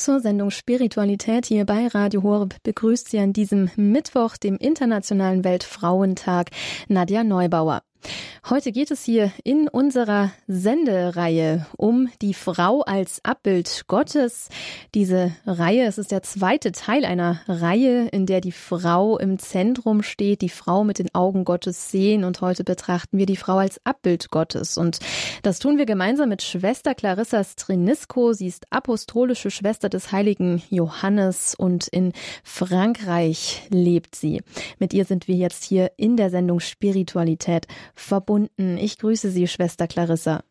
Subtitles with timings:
[0.00, 6.52] Zur Sendung Spiritualität hier bei Radio Horeb begrüßt Sie an diesem Mittwoch, dem Internationalen Weltfrauentag,
[6.88, 7.82] Nadja Neubauer.
[8.48, 14.48] Heute geht es hier in unserer Sendereihe um die Frau als Abbild Gottes.
[14.94, 20.02] Diese Reihe, es ist der zweite Teil einer Reihe, in der die Frau im Zentrum
[20.02, 22.24] steht, die Frau mit den Augen Gottes sehen.
[22.24, 24.78] Und heute betrachten wir die Frau als Abbild Gottes.
[24.78, 24.98] Und
[25.42, 28.32] das tun wir gemeinsam mit Schwester Clarissa Strinisco.
[28.32, 32.12] Sie ist apostolische Schwester des heiligen Johannes und in
[32.42, 34.42] Frankreich lebt sie.
[34.78, 38.76] Mit ihr sind wir jetzt hier in der Sendung Spiritualität verbunden.
[38.76, 40.42] Ich grüße Sie, Schwester Clarissa.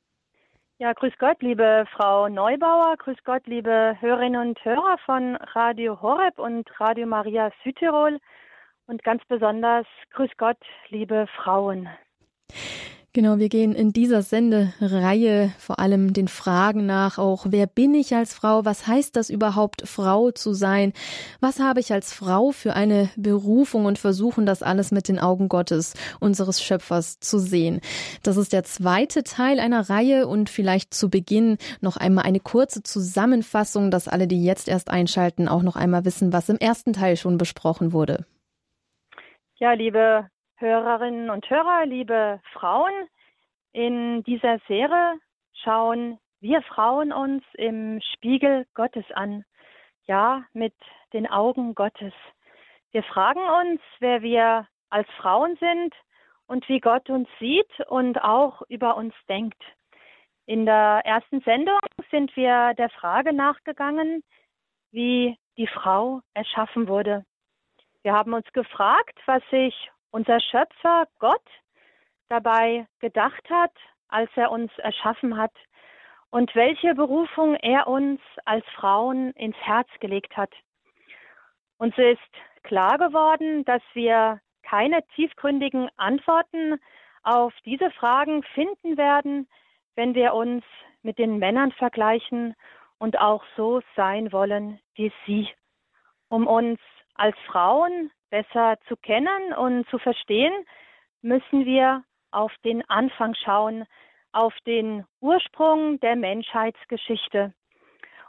[0.77, 6.39] Ja, grüß Gott, liebe Frau Neubauer, grüß Gott, liebe Hörerinnen und Hörer von Radio Horeb
[6.39, 8.20] und Radio Maria Südtirol
[8.88, 10.57] und ganz besonders grüß Gott,
[10.88, 11.89] liebe Frauen.
[13.12, 18.13] Genau, wir gehen in dieser Sendereihe vor allem den Fragen nach, auch wer bin ich
[18.13, 20.94] als Frau, was heißt das überhaupt, Frau zu sein,
[21.40, 25.49] was habe ich als Frau für eine Berufung und versuchen das alles mit den Augen
[25.49, 27.82] Gottes, unseres Schöpfers, zu sehen.
[28.21, 32.84] Das ist der zweite Teil einer Reihe und vielleicht zu Beginn noch einmal eine kurze
[32.84, 37.18] Zusammenfassung, dass alle, die jetzt erst einschalten, auch noch einmal wissen, was im ersten Teil
[37.18, 38.27] schon besprochen wurde.
[39.55, 40.29] Ja, liebe
[40.60, 42.91] Hörerinnen und Hörer, liebe Frauen,
[43.71, 45.18] in dieser Serie
[45.54, 49.46] schauen wir Frauen uns im Spiegel Gottes an,
[50.05, 50.74] ja, mit
[51.13, 52.12] den Augen Gottes.
[52.91, 55.96] Wir fragen uns, wer wir als Frauen sind
[56.46, 59.63] und wie Gott uns sieht und auch über uns denkt.
[60.46, 61.79] In der ersten Sendung
[62.12, 64.23] sind wir der Frage nachgegangen,
[64.91, 67.23] wie die Frau erschaffen wurde.
[68.01, 71.46] Wir haben uns gefragt, was sich unser Schöpfer Gott
[72.29, 73.74] dabei gedacht hat,
[74.07, 75.53] als er uns erschaffen hat
[76.29, 80.51] und welche Berufung er uns als Frauen ins Herz gelegt hat.
[81.78, 82.19] Uns ist
[82.63, 86.79] klar geworden, dass wir keine tiefgründigen Antworten
[87.23, 89.47] auf diese Fragen finden werden,
[89.95, 90.63] wenn wir uns
[91.01, 92.56] mit den Männern vergleichen
[92.97, 95.50] und auch so sein wollen wie sie.
[96.29, 96.79] Um uns
[97.16, 100.53] als Frauen besser zu kennen und zu verstehen,
[101.22, 103.85] müssen wir auf den Anfang schauen,
[104.31, 107.53] auf den Ursprung der Menschheitsgeschichte.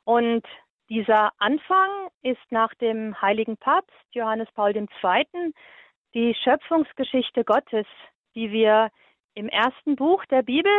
[0.05, 0.47] Und
[0.89, 1.91] dieser Anfang
[2.23, 5.55] ist nach dem heiligen Papst Johannes Paul II.
[6.15, 7.87] die Schöpfungsgeschichte Gottes,
[8.35, 8.91] die wir
[9.35, 10.73] im ersten Buch der Bibel,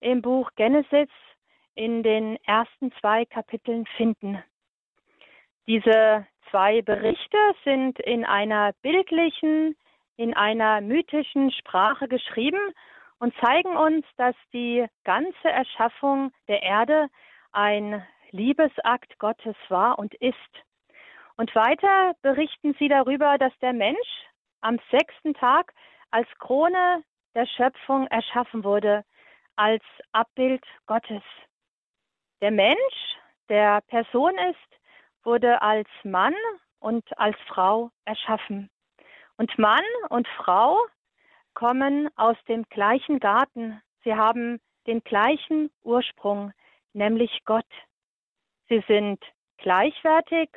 [0.00, 1.08] im Buch Genesis,
[1.74, 4.42] in den ersten zwei Kapiteln finden.
[5.66, 9.76] Diese zwei Berichte sind in einer bildlichen,
[10.16, 12.72] in einer mythischen Sprache geschrieben
[13.18, 17.08] und zeigen uns, dass die ganze Erschaffung der Erde
[17.52, 20.36] ein Liebesakt Gottes war und ist.
[21.36, 24.26] Und weiter berichten sie darüber, dass der Mensch
[24.60, 25.72] am sechsten Tag
[26.10, 27.02] als Krone
[27.34, 29.04] der Schöpfung erschaffen wurde,
[29.56, 29.82] als
[30.12, 31.22] Abbild Gottes.
[32.40, 33.16] Der Mensch,
[33.48, 34.76] der Person ist,
[35.26, 36.34] wurde als Mann
[36.78, 38.70] und als Frau erschaffen.
[39.36, 40.80] Und Mann und Frau
[41.52, 43.82] kommen aus dem gleichen Garten.
[44.04, 46.52] Sie haben den gleichen Ursprung,
[46.92, 47.66] nämlich Gott.
[48.68, 49.22] Sie sind
[49.58, 50.48] gleichwertig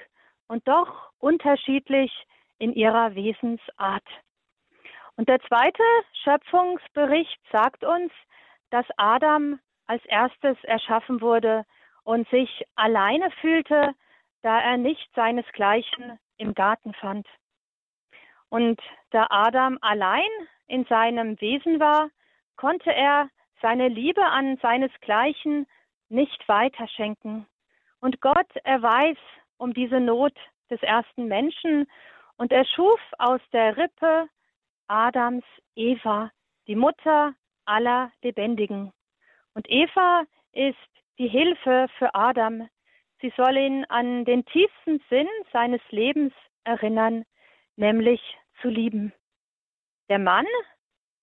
[0.48, 2.12] und doch unterschiedlich
[2.60, 4.08] in ihrer Wesensart.
[5.16, 5.84] Und der zweite
[6.24, 8.12] Schöpfungsbericht sagt uns,
[8.70, 11.66] dass Adam als erstes erschaffen wurde
[12.04, 13.96] und sich alleine fühlte
[14.42, 17.28] da er nicht seinesgleichen im Garten fand.
[18.50, 18.80] Und
[19.12, 20.30] da Adam allein
[20.68, 22.10] in seinem Wesen war,
[22.56, 23.30] konnte er
[23.62, 25.68] seine Liebe an seinesgleichen
[26.10, 27.46] nicht weiterschenken.
[28.00, 29.18] Und Gott erweis
[29.58, 30.34] um diese Not
[30.70, 31.88] des ersten Menschen
[32.38, 34.30] und er schuf aus der Rippe
[34.88, 35.44] Adams
[35.76, 36.32] Eva,
[36.68, 37.34] die Mutter
[37.66, 38.92] aller Lebendigen.
[39.54, 40.24] Und Eva
[40.54, 40.78] ist
[41.18, 42.70] die Hilfe für Adam,
[43.22, 46.34] Sie soll ihn an den tiefsten Sinn seines Lebens
[46.64, 47.26] erinnern,
[47.76, 48.22] nämlich
[48.62, 49.14] zu lieben.
[50.10, 50.46] Der Mann,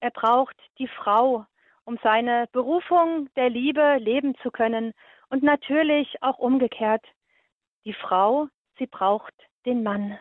[0.01, 1.47] er braucht die Frau,
[1.85, 4.93] um seine Berufung der Liebe leben zu können
[5.31, 7.05] und natürlich auch umgekehrt.
[7.85, 8.49] Die Frau,
[8.79, 9.35] sie braucht
[9.65, 10.19] den Mann.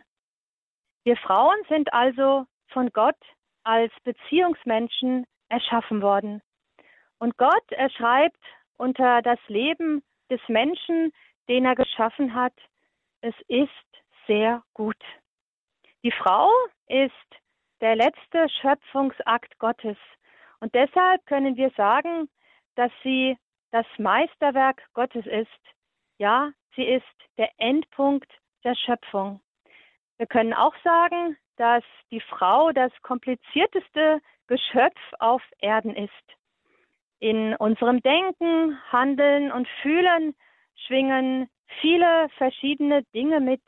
[1.03, 3.17] Wir Frauen sind also von Gott
[3.63, 6.41] als Beziehungsmenschen erschaffen worden.
[7.19, 8.39] Und Gott, er schreibt
[8.77, 11.11] unter das Leben des Menschen
[11.47, 12.53] den er geschaffen hat,
[13.21, 13.69] es ist
[14.27, 15.01] sehr gut.
[16.03, 16.49] Die Frau
[16.87, 17.11] ist
[17.81, 19.97] der letzte Schöpfungsakt Gottes.
[20.59, 22.29] Und deshalb können wir sagen,
[22.75, 23.37] dass sie
[23.71, 25.49] das Meisterwerk Gottes ist.
[26.17, 27.03] Ja, sie ist
[27.37, 28.31] der Endpunkt
[28.63, 29.41] der Schöpfung.
[30.17, 36.11] Wir können auch sagen, dass die Frau das komplizierteste Geschöpf auf Erden ist.
[37.19, 40.35] In unserem Denken, Handeln und Fühlen
[40.75, 41.49] schwingen
[41.81, 43.61] viele verschiedene Dinge mit,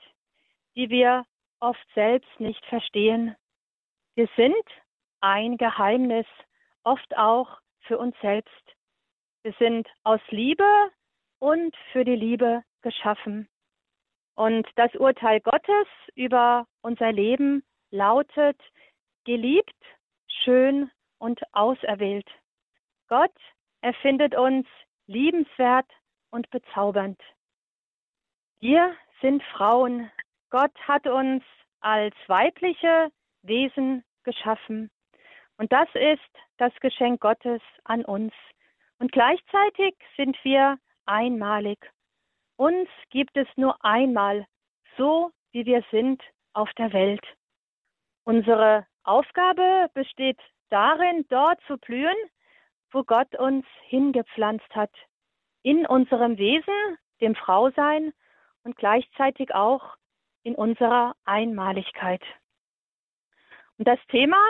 [0.76, 1.26] die wir
[1.60, 3.36] oft selbst nicht verstehen.
[4.16, 4.66] Wir sind
[5.22, 6.26] ein Geheimnis,
[6.84, 8.76] oft auch für uns selbst.
[9.44, 10.92] Wir sind aus Liebe
[11.40, 13.48] und für die Liebe geschaffen.
[14.36, 18.60] Und das Urteil Gottes über unser Leben lautet,
[19.26, 19.76] geliebt,
[20.44, 22.30] schön und auserwählt.
[23.08, 23.34] Gott
[23.82, 24.68] erfindet uns
[25.08, 25.90] liebenswert
[26.32, 27.22] und bezaubernd.
[28.60, 30.12] Wir sind Frauen.
[30.50, 31.44] Gott hat uns
[31.80, 33.10] als weibliche
[33.44, 34.90] Wesen geschaffen.
[35.58, 36.22] Und das ist
[36.58, 38.34] das Geschenk Gottes an uns.
[39.00, 41.80] Und gleichzeitig sind wir einmalig.
[42.58, 44.46] Uns gibt es nur einmal,
[44.98, 46.22] so wie wir sind
[46.54, 47.26] auf der Welt.
[48.24, 50.40] Unsere Aufgabe besteht
[50.70, 52.18] darin, dort zu blühen,
[52.92, 54.92] wo Gott uns hingepflanzt hat.
[55.64, 58.14] In unserem Wesen, dem Frausein
[58.64, 59.96] und gleichzeitig auch
[60.44, 62.22] in unserer Einmaligkeit.
[63.78, 64.42] Und das Thema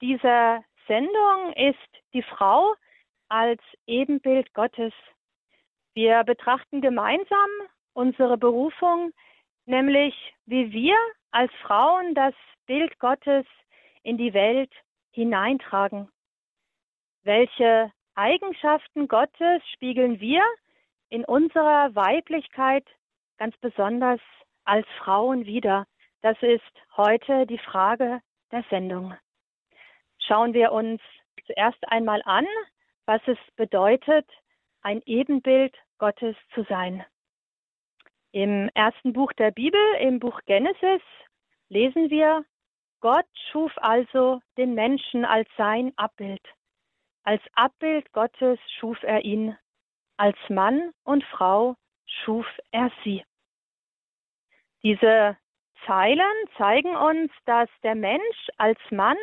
[0.00, 2.74] dieser Sendung ist die Frau
[3.28, 4.92] als Ebenbild Gottes.
[5.94, 7.50] Wir betrachten gemeinsam
[7.92, 9.12] unsere Berufung,
[9.66, 10.14] nämlich
[10.46, 10.96] wie wir
[11.30, 12.34] als Frauen das
[12.66, 13.44] Bild Gottes
[14.02, 14.72] in die Welt
[15.10, 16.08] hineintragen.
[17.22, 20.42] Welche Eigenschaften Gottes spiegeln wir
[21.08, 22.84] in unserer Weiblichkeit
[23.38, 24.18] ganz besonders
[24.64, 25.86] als Frauen wider?
[26.22, 26.64] Das ist
[26.96, 28.20] heute die Frage
[28.50, 29.14] der Sendung.
[30.18, 31.00] Schauen wir uns
[31.46, 32.44] zuerst einmal an,
[33.06, 34.28] was es bedeutet,
[34.82, 37.04] ein Ebenbild Gottes zu sein.
[38.32, 41.02] Im ersten Buch der Bibel, im Buch Genesis,
[41.68, 42.44] lesen wir,
[42.98, 46.42] Gott schuf also den Menschen als sein Abbild.
[47.28, 49.54] Als Abbild Gottes schuf er ihn.
[50.16, 51.76] Als Mann und Frau
[52.06, 53.22] schuf er sie.
[54.82, 55.36] Diese
[55.84, 59.18] Zeilen zeigen uns, dass der Mensch als Mann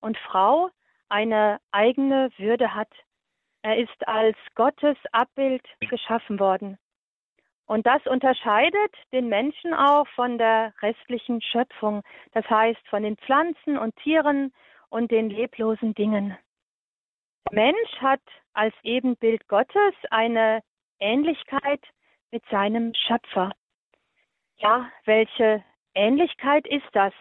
[0.00, 0.70] und Frau
[1.10, 2.88] eine eigene Würde hat.
[3.60, 6.78] Er ist als Gottes Abbild geschaffen worden.
[7.66, 13.76] Und das unterscheidet den Menschen auch von der restlichen Schöpfung, das heißt von den Pflanzen
[13.76, 14.54] und Tieren
[14.88, 16.38] und den leblosen Dingen.
[17.52, 18.20] Mensch hat
[18.52, 20.62] als Ebenbild Gottes eine
[21.00, 21.80] Ähnlichkeit
[22.30, 23.52] mit seinem Schöpfer.
[24.58, 25.64] Ja, welche
[25.94, 27.12] Ähnlichkeit ist das?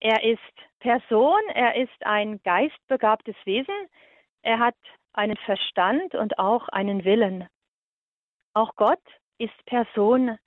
[0.00, 0.40] Er ist
[0.80, 3.88] Person, er ist ein geistbegabtes Wesen,
[4.42, 4.76] er hat
[5.12, 7.48] einen Verstand und auch einen Willen.
[8.54, 9.02] Auch Gott
[9.38, 10.38] ist Person.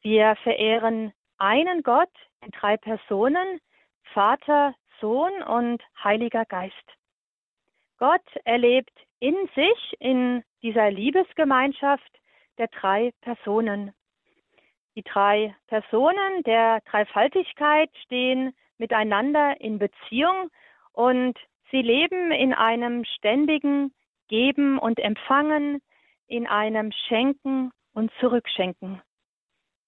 [0.00, 2.10] Wir verehren einen Gott
[2.40, 3.60] in drei Personen,
[4.14, 6.96] Vater, Sohn und Heiliger Geist.
[8.04, 12.20] Gott erlebt in sich, in dieser Liebesgemeinschaft
[12.58, 13.94] der drei Personen.
[14.94, 20.50] Die drei Personen der Dreifaltigkeit stehen miteinander in Beziehung
[20.92, 21.38] und
[21.70, 23.94] sie leben in einem ständigen
[24.28, 25.80] Geben und Empfangen,
[26.26, 29.00] in einem Schenken und Zurückschenken.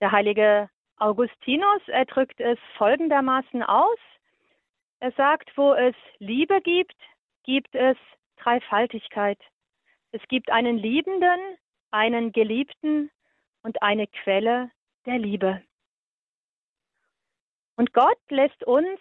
[0.00, 3.98] Der heilige Augustinus, er drückt es folgendermaßen aus.
[5.00, 6.96] Er sagt, wo es Liebe gibt,
[7.46, 7.96] gibt es
[8.36, 9.38] Dreifaltigkeit.
[10.12, 11.40] Es gibt einen Liebenden,
[11.90, 13.10] einen Geliebten
[13.62, 14.70] und eine Quelle
[15.06, 15.62] der Liebe.
[17.76, 19.00] Und Gott lässt uns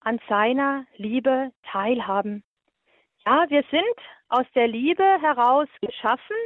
[0.00, 2.42] an seiner Liebe teilhaben.
[3.24, 3.96] Ja, wir sind
[4.28, 6.36] aus der Liebe heraus geschaffen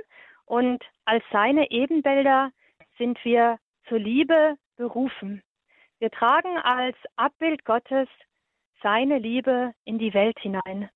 [0.44, 2.52] und als seine Ebenbilder
[2.98, 5.42] sind wir zur Liebe berufen.
[5.98, 8.08] Wir tragen als Abbild Gottes
[8.82, 10.88] seine Liebe in die Welt hinein.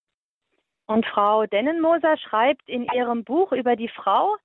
[0.87, 4.37] Und Frau Dennenmoser schreibt in ihrem Buch über die Frau,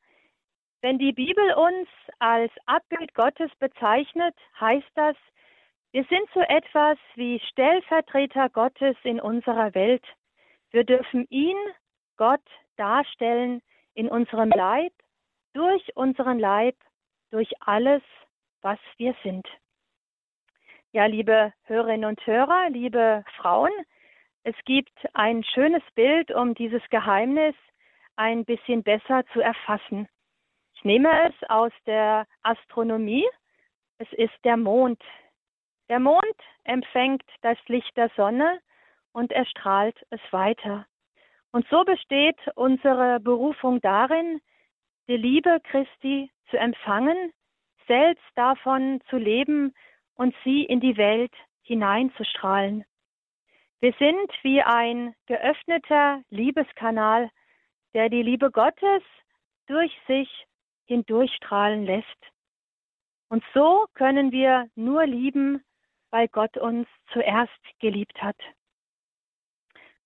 [0.81, 1.89] wenn die Bibel uns
[2.19, 5.15] als Abbild Gottes bezeichnet, heißt das,
[5.91, 10.03] wir sind so etwas wie Stellvertreter Gottes in unserer Welt.
[10.71, 11.57] Wir dürfen ihn,
[12.17, 12.43] Gott,
[12.75, 13.61] darstellen
[13.95, 14.93] in unserem Leib,
[15.53, 16.75] durch unseren Leib,
[17.31, 18.03] durch alles,
[18.61, 19.47] was wir sind.
[20.91, 23.71] Ja, liebe Hörerinnen und Hörer, liebe Frauen,
[24.47, 27.53] es gibt ein schönes Bild, um dieses Geheimnis
[28.15, 30.07] ein bisschen besser zu erfassen.
[30.73, 33.27] Ich nehme es aus der Astronomie.
[33.97, 35.03] Es ist der Mond.
[35.89, 38.61] Der Mond empfängt das Licht der Sonne
[39.11, 40.85] und erstrahlt es weiter.
[41.51, 44.39] Und so besteht unsere Berufung darin,
[45.09, 47.33] die Liebe Christi zu empfangen,
[47.85, 49.73] selbst davon zu leben
[50.15, 52.85] und sie in die Welt hineinzustrahlen.
[53.79, 57.29] Wir sind wie ein geöffneter Liebeskanal,
[57.93, 59.03] der die Liebe Gottes
[59.67, 60.29] durch sich
[60.85, 62.07] hindurchstrahlen lässt.
[63.29, 65.63] Und so können wir nur lieben,
[66.09, 68.37] weil Gott uns zuerst geliebt hat.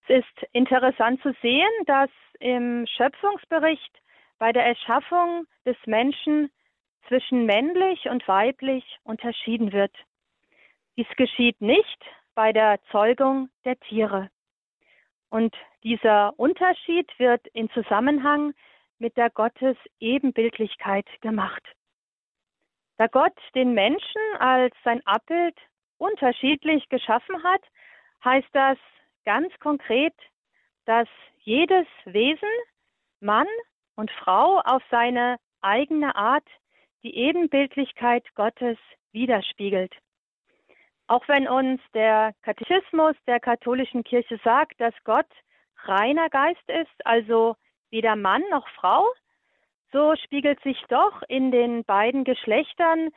[0.08, 2.10] Es ist interessant zu sehen, dass
[2.40, 4.02] im Schöpfungsbericht
[4.38, 6.52] bei der Erschaffung des Menschen
[7.08, 9.96] zwischen männlich und weiblich unterschieden wird.
[10.98, 12.04] Dies geschieht nicht
[12.42, 14.32] bei der Zeugung der Tiere.
[15.30, 18.56] Und dieser Unterschied wird in Zusammenhang
[18.98, 21.62] mit der Gottes Ebenbildlichkeit gemacht.
[22.98, 25.56] Da Gott den Menschen als sein Abbild
[26.00, 27.62] unterschiedlich geschaffen hat,
[28.26, 28.80] heißt das
[29.24, 30.16] ganz konkret,
[30.86, 31.08] dass
[31.42, 32.50] jedes Wesen,
[33.20, 33.50] Mann
[33.96, 36.50] und Frau, auf seine eigene Art
[37.04, 38.80] die Ebenbildlichkeit Gottes
[39.12, 39.94] widerspiegelt.
[41.12, 45.28] Auch wenn uns der Katechismus der katholischen Kirche sagt, dass Gott
[45.84, 47.58] reiner Geist ist, also
[47.90, 49.06] weder Mann noch Frau,
[49.92, 53.10] so spiegelt sich doch in den beiden Geschlechtern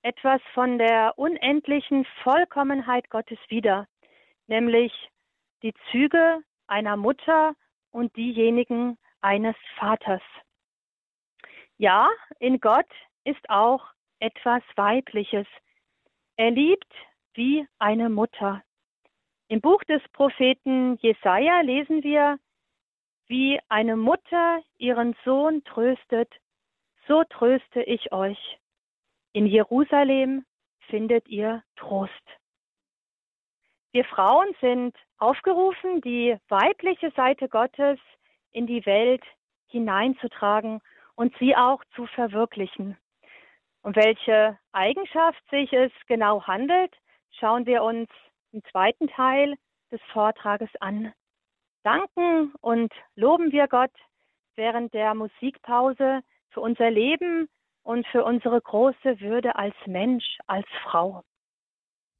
[0.00, 3.86] etwas von der unendlichen Vollkommenheit Gottes wider,
[4.46, 5.10] nämlich
[5.62, 7.52] die Züge einer Mutter
[7.90, 10.22] und diejenigen eines Vaters.
[11.76, 12.88] Ja, in Gott
[13.24, 13.84] ist auch
[14.20, 15.46] etwas Weibliches.
[16.36, 16.90] Er liebt
[17.34, 18.62] wie eine Mutter.
[19.48, 22.38] Im Buch des Propheten Jesaja lesen wir,
[23.26, 26.32] wie eine Mutter ihren Sohn tröstet,
[27.06, 28.58] so tröste ich euch.
[29.32, 30.44] In Jerusalem
[30.88, 32.12] findet ihr Trost.
[33.92, 37.98] Wir Frauen sind aufgerufen, die weibliche Seite Gottes
[38.52, 39.22] in die Welt
[39.68, 40.80] hineinzutragen
[41.14, 42.96] und sie auch zu verwirklichen.
[43.82, 46.94] Um welche Eigenschaft sich es genau handelt,
[47.38, 48.08] schauen wir uns
[48.52, 49.56] im zweiten Teil
[49.90, 51.12] des Vortrages an.
[51.82, 53.92] Danken und loben wir Gott
[54.54, 57.48] während der Musikpause für unser Leben
[57.82, 61.22] und für unsere große Würde als Mensch, als Frau.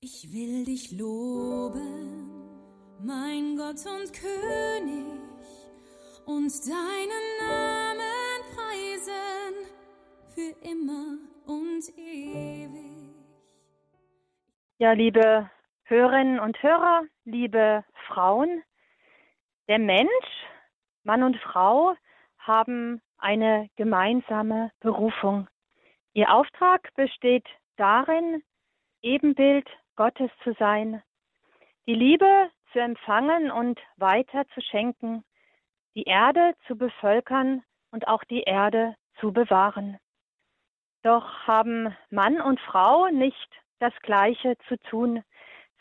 [0.01, 2.29] Ich will dich loben,
[3.01, 5.05] mein Gott und König,
[6.27, 9.55] und deinen Namen preisen
[10.35, 13.22] für immer und ewig.
[14.83, 15.49] Ja, liebe
[15.85, 18.65] Hörerinnen und Hörer, liebe Frauen,
[19.69, 20.29] der Mensch,
[21.05, 21.95] Mann und Frau,
[22.39, 25.47] haben eine gemeinsame Berufung.
[26.15, 27.47] Ihr Auftrag besteht
[27.77, 28.43] darin,
[29.03, 31.01] Ebenbild Gottes zu sein,
[31.87, 35.23] die Liebe zu empfangen und weiter zu schenken,
[35.95, 37.63] die Erde zu bevölkern
[37.93, 40.01] und auch die Erde zu bewahren.
[41.05, 45.25] Doch haben Mann und Frau nicht das Gleiche zu tun.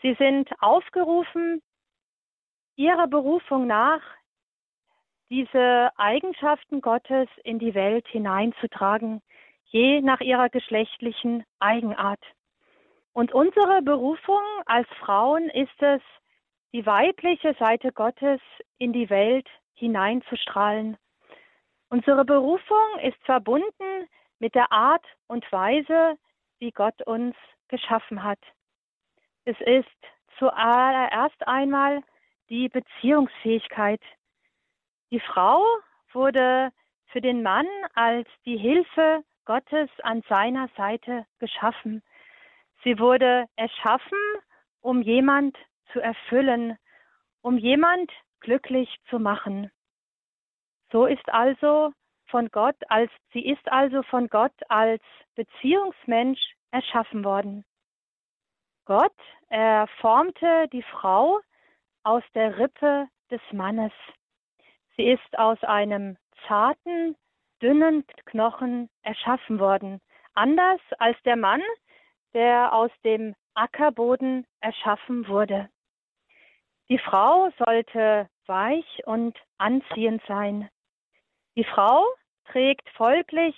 [0.01, 1.61] Sie sind aufgerufen,
[2.75, 4.01] ihrer Berufung nach
[5.29, 9.21] diese Eigenschaften Gottes in die Welt hineinzutragen,
[9.65, 12.19] je nach ihrer geschlechtlichen Eigenart.
[13.13, 16.01] Und unsere Berufung als Frauen ist es,
[16.73, 18.41] die weibliche Seite Gottes
[18.79, 20.97] in die Welt hineinzustrahlen.
[21.89, 26.17] Unsere Berufung ist verbunden mit der Art und Weise,
[26.59, 27.35] wie Gott uns
[27.71, 28.39] geschaffen hat.
[29.45, 29.87] Es ist
[30.37, 32.03] zuallererst einmal
[32.49, 34.01] die Beziehungsfähigkeit.
[35.09, 35.65] Die Frau
[36.13, 36.71] wurde
[37.07, 42.03] für den Mann als die Hilfe Gottes an seiner Seite geschaffen.
[42.83, 44.19] Sie wurde erschaffen,
[44.81, 45.57] um jemand
[45.91, 46.77] zu erfüllen,
[47.41, 49.71] um jemand glücklich zu machen.
[50.91, 51.93] So ist also
[52.27, 55.01] von Gott als sie ist also von Gott als
[55.35, 57.63] Beziehungsmensch erschaffen worden.
[58.85, 59.15] Gott,
[59.49, 61.39] er formte die Frau
[62.03, 63.93] aus der Rippe des Mannes.
[64.95, 67.15] Sie ist aus einem zarten,
[67.61, 70.01] dünnen Knochen erschaffen worden,
[70.33, 71.61] anders als der Mann,
[72.33, 75.69] der aus dem Ackerboden erschaffen wurde.
[76.89, 80.69] Die Frau sollte weich und anziehend sein.
[81.55, 82.05] Die Frau
[82.45, 83.55] trägt folglich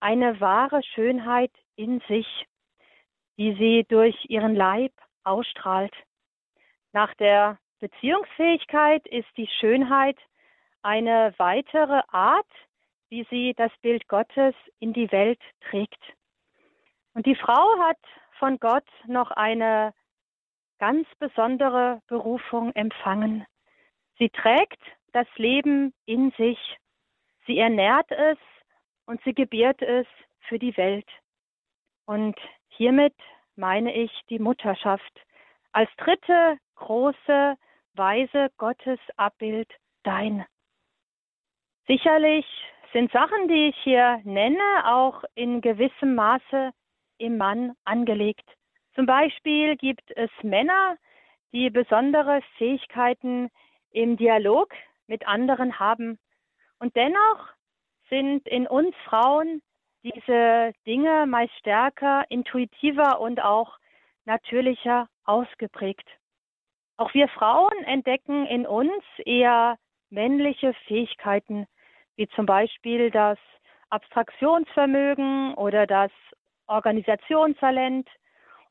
[0.00, 2.46] eine wahre Schönheit in sich
[3.40, 4.92] die sie durch ihren Leib
[5.24, 5.94] ausstrahlt.
[6.92, 10.18] Nach der Beziehungsfähigkeit ist die Schönheit
[10.82, 12.50] eine weitere Art,
[13.08, 16.02] wie sie das Bild Gottes in die Welt trägt.
[17.14, 17.96] Und die Frau hat
[18.38, 19.94] von Gott noch eine
[20.78, 23.46] ganz besondere Berufung empfangen.
[24.18, 24.82] Sie trägt
[25.12, 26.58] das Leben in sich.
[27.46, 28.36] Sie ernährt es
[29.06, 30.06] und sie gebiert es
[30.40, 31.08] für die Welt.
[32.04, 32.38] Und
[32.80, 33.14] hiermit
[33.56, 35.12] meine ich die Mutterschaft
[35.70, 37.54] als dritte große
[37.92, 39.70] Weise Gottes Abbild
[40.02, 40.46] dein.
[41.86, 42.46] Sicherlich
[42.94, 46.70] sind Sachen, die ich hier nenne, auch in gewissem Maße
[47.18, 48.48] im Mann angelegt.
[48.94, 50.96] Zum Beispiel gibt es Männer,
[51.52, 53.50] die besondere Fähigkeiten
[53.90, 54.72] im Dialog
[55.06, 56.18] mit anderen haben.
[56.78, 57.46] Und dennoch
[58.08, 59.60] sind in uns Frauen
[60.02, 63.78] diese Dinge meist stärker, intuitiver und auch
[64.24, 66.08] natürlicher ausgeprägt.
[66.96, 69.76] Auch wir Frauen entdecken in uns eher
[70.10, 71.66] männliche Fähigkeiten,
[72.16, 73.38] wie zum Beispiel das
[73.88, 76.10] Abstraktionsvermögen oder das
[76.66, 78.08] Organisationstalent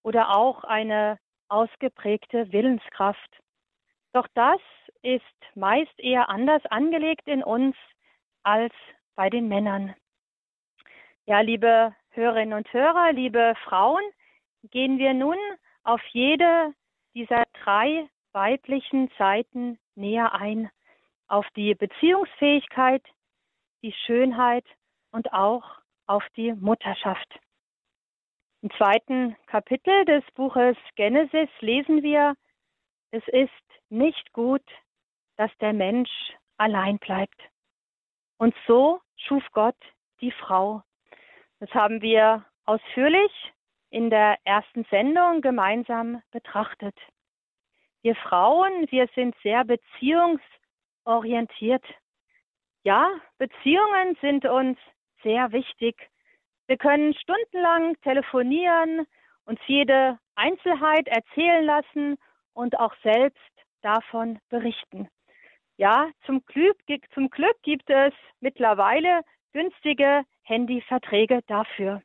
[0.03, 1.17] oder auch eine
[1.49, 3.39] ausgeprägte Willenskraft.
[4.13, 4.59] Doch das
[5.01, 5.23] ist
[5.55, 7.75] meist eher anders angelegt in uns
[8.43, 8.73] als
[9.15, 9.95] bei den Männern.
[11.29, 14.01] Ja, liebe Hörerinnen und Hörer, liebe Frauen,
[14.71, 15.37] gehen wir nun
[15.83, 16.73] auf jede
[17.13, 20.71] dieser drei weiblichen Seiten näher ein,
[21.27, 23.03] auf die Beziehungsfähigkeit,
[23.83, 24.65] die Schönheit
[25.11, 25.63] und auch
[26.07, 27.39] auf die Mutterschaft.
[28.63, 32.33] Im zweiten Kapitel des Buches Genesis lesen wir,
[33.11, 33.51] es ist
[33.89, 34.65] nicht gut,
[35.35, 36.09] dass der Mensch
[36.57, 37.39] allein bleibt.
[38.39, 39.77] Und so schuf Gott
[40.21, 40.81] die Frau.
[41.59, 43.31] Das haben wir ausführlich
[43.89, 46.95] in der ersten Sendung gemeinsam betrachtet.
[48.01, 51.83] Wir Frauen, wir sind sehr beziehungsorientiert.
[52.83, 54.79] Ja, Beziehungen sind uns
[55.21, 56.09] sehr wichtig.
[56.67, 59.05] Wir können stundenlang telefonieren,
[59.43, 62.17] uns jede Einzelheit erzählen lassen
[62.53, 63.41] und auch selbst
[63.81, 65.09] davon berichten.
[65.75, 66.77] Ja, zum Glück,
[67.13, 72.01] zum Glück gibt es mittlerweile günstige Handyverträge dafür.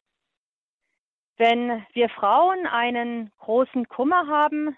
[1.38, 4.76] Wenn wir Frauen einen großen Kummer haben,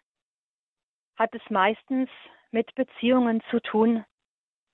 [1.17, 2.09] hat es meistens
[2.52, 4.05] mit Beziehungen zu tun.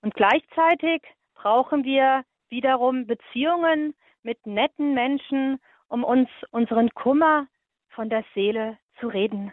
[0.02, 1.02] Und gleichzeitig
[1.35, 7.46] brauchen wir wiederum Beziehungen mit netten Menschen, um uns unseren Kummer
[7.88, 9.52] von der Seele zu reden.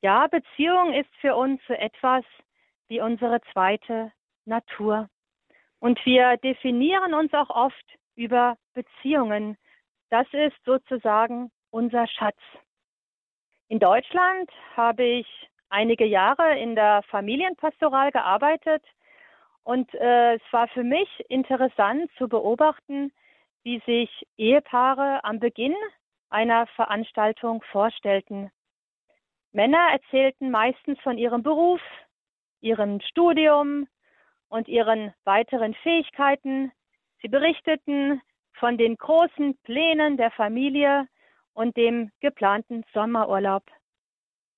[0.00, 2.24] Ja, Beziehung ist für uns so etwas
[2.86, 4.12] wie unsere zweite
[4.44, 5.08] Natur.
[5.80, 9.56] Und wir definieren uns auch oft über Beziehungen.
[10.10, 12.38] Das ist sozusagen unser Schatz.
[13.68, 18.82] In Deutschland habe ich einige Jahre in der Familienpastoral gearbeitet
[19.62, 23.12] und äh, es war für mich interessant zu beobachten,
[23.62, 25.74] wie sich Ehepaare am Beginn
[26.30, 28.50] einer Veranstaltung vorstellten.
[29.52, 31.80] Männer erzählten meistens von ihrem Beruf,
[32.60, 33.86] ihrem Studium
[34.48, 36.72] und ihren weiteren Fähigkeiten.
[37.20, 38.20] Sie berichteten
[38.52, 41.08] von den großen Plänen der Familie
[41.52, 43.64] und dem geplanten Sommerurlaub.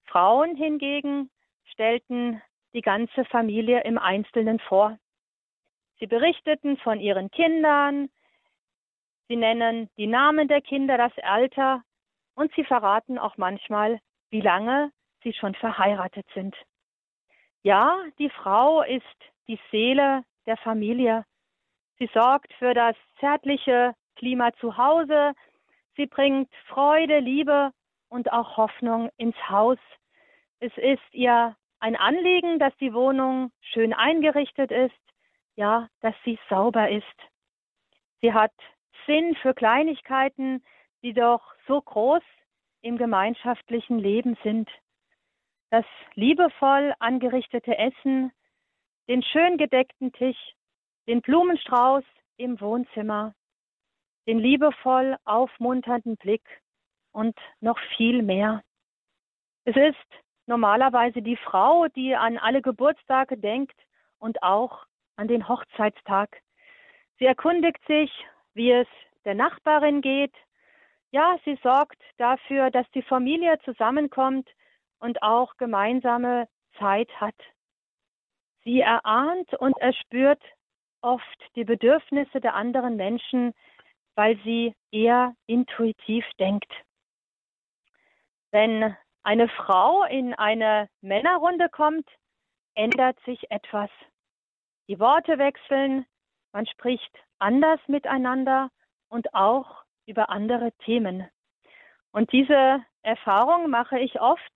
[0.05, 1.31] Frauen hingegen
[1.65, 2.43] stellten
[2.75, 4.99] die ganze Familie im Einzelnen vor.
[5.99, 8.09] Sie berichteten von ihren Kindern,
[9.29, 11.83] sie nennen die Namen der Kinder, das Alter
[12.35, 14.93] und sie verraten auch manchmal, wie lange
[15.23, 16.57] sie schon verheiratet sind.
[17.63, 19.05] Ja, die Frau ist
[19.47, 21.25] die Seele der Familie.
[22.01, 25.35] Sie sorgt für das zärtliche Klima zu Hause.
[25.97, 27.73] Sie bringt Freude, Liebe
[28.09, 29.79] und auch Hoffnung ins Haus.
[30.61, 34.95] Es ist ihr ein Anliegen, dass die Wohnung schön eingerichtet ist,
[35.57, 37.05] ja, dass sie sauber ist.
[38.23, 38.53] Sie hat
[39.07, 40.65] Sinn für Kleinigkeiten,
[41.03, 42.23] die doch so groß
[42.81, 44.71] im gemeinschaftlichen Leben sind.
[45.69, 45.85] Das
[46.15, 48.33] liebevoll angerichtete Essen,
[49.07, 50.55] den schön gedeckten Tisch,
[51.11, 52.05] den Blumenstrauß
[52.37, 53.35] im Wohnzimmer,
[54.29, 56.45] den liebevoll aufmunternden Blick
[57.11, 58.63] und noch viel mehr.
[59.65, 63.75] Es ist normalerweise die Frau, die an alle Geburtstage denkt
[64.21, 66.43] und auch an den Hochzeitstag.
[67.19, 68.13] Sie erkundigt sich,
[68.55, 68.87] wie es
[69.25, 70.35] der Nachbarin geht.
[71.11, 74.49] Ja, sie sorgt dafür, dass die Familie zusammenkommt
[75.01, 76.47] und auch gemeinsame
[76.79, 77.35] Zeit hat.
[78.63, 80.41] Sie erahnt und erspürt
[81.03, 83.55] oft die Bedürfnisse der anderen Menschen,
[84.15, 86.71] weil sie eher intuitiv denkt.
[88.51, 92.09] Wenn eine Frau in eine Männerrunde kommt,
[92.75, 93.91] ändert sich etwas.
[94.89, 96.07] Die Worte wechseln,
[96.53, 98.71] man spricht anders miteinander
[99.09, 101.29] und auch über andere Themen.
[102.13, 104.53] Und diese Erfahrung mache ich oft,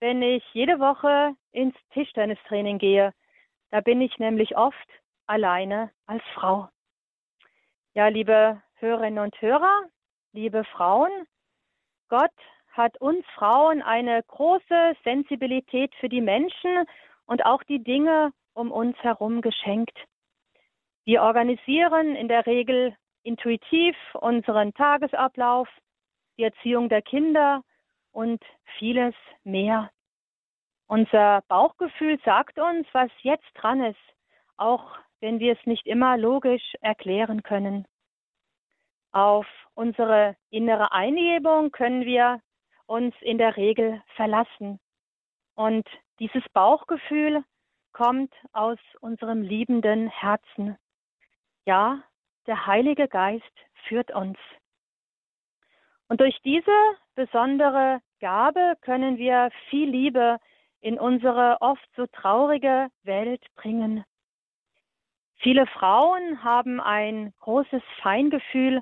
[0.00, 3.12] wenn ich jede Woche ins Tischtennistraining gehe.
[3.70, 4.88] Da bin ich nämlich oft
[5.32, 6.68] alleine als Frau.
[7.94, 9.84] Ja, liebe Hörerinnen und Hörer,
[10.32, 11.10] liebe Frauen,
[12.10, 12.36] Gott
[12.72, 16.84] hat uns Frauen eine große Sensibilität für die Menschen
[17.24, 19.96] und auch die Dinge um uns herum geschenkt.
[21.04, 25.68] Wir organisieren in der Regel intuitiv unseren Tagesablauf,
[26.36, 27.62] die Erziehung der Kinder
[28.10, 28.42] und
[28.78, 29.14] vieles
[29.44, 29.90] mehr.
[30.88, 33.98] Unser Bauchgefühl sagt uns, was jetzt dran ist,
[34.58, 37.86] auch wenn wir es nicht immer logisch erklären können.
[39.12, 42.40] Auf unsere innere Eingebung können wir
[42.86, 44.80] uns in der Regel verlassen.
[45.54, 47.44] Und dieses Bauchgefühl
[47.92, 50.76] kommt aus unserem liebenden Herzen.
[51.66, 52.02] Ja,
[52.46, 53.52] der Heilige Geist
[53.86, 54.38] führt uns.
[56.08, 56.76] Und durch diese
[57.14, 60.38] besondere Gabe können wir viel Liebe
[60.80, 64.04] in unsere oft so traurige Welt bringen.
[65.42, 68.80] Viele Frauen haben ein großes Feingefühl,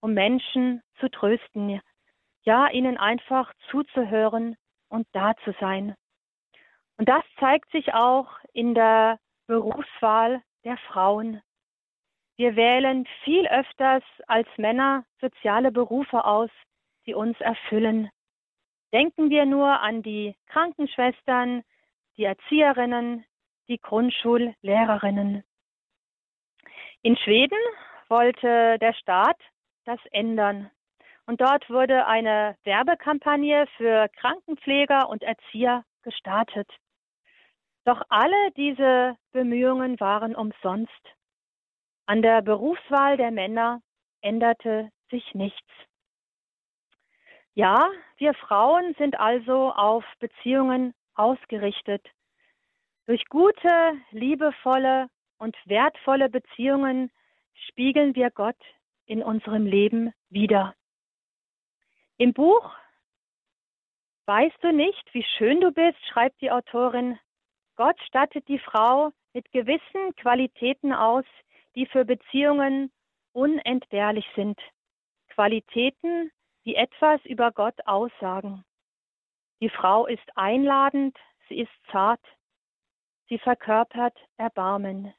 [0.00, 1.80] um Menschen zu trösten,
[2.42, 4.56] ja, ihnen einfach zuzuhören
[4.88, 5.94] und da zu sein.
[6.96, 11.40] Und das zeigt sich auch in der Berufswahl der Frauen.
[12.36, 16.50] Wir wählen viel öfters als Männer soziale Berufe aus,
[17.06, 18.10] die uns erfüllen.
[18.92, 21.62] Denken wir nur an die Krankenschwestern,
[22.16, 23.24] die Erzieherinnen,
[23.68, 25.44] die Grundschullehrerinnen.
[27.02, 27.58] In Schweden
[28.08, 29.40] wollte der Staat
[29.84, 30.70] das ändern.
[31.26, 36.68] Und dort wurde eine Werbekampagne für Krankenpfleger und Erzieher gestartet.
[37.84, 40.90] Doch alle diese Bemühungen waren umsonst.
[42.06, 43.80] An der Berufswahl der Männer
[44.20, 45.70] änderte sich nichts.
[47.54, 52.06] Ja, wir Frauen sind also auf Beziehungen ausgerichtet.
[53.06, 55.08] Durch gute, liebevolle
[55.38, 57.10] und wertvolle Beziehungen
[57.68, 58.58] spiegeln wir Gott
[59.06, 60.74] in unserem Leben wieder.
[62.16, 62.74] Im Buch
[64.26, 67.18] Weißt du nicht, wie schön du bist, schreibt die Autorin,
[67.76, 71.24] Gott stattet die Frau mit gewissen Qualitäten aus,
[71.74, 72.92] die für Beziehungen
[73.32, 74.60] unentbehrlich sind.
[75.30, 76.30] Qualitäten,
[76.66, 78.64] die etwas über Gott aussagen.
[79.60, 81.16] Die Frau ist einladend,
[81.48, 82.20] sie ist zart,
[83.28, 85.14] sie verkörpert Erbarmen.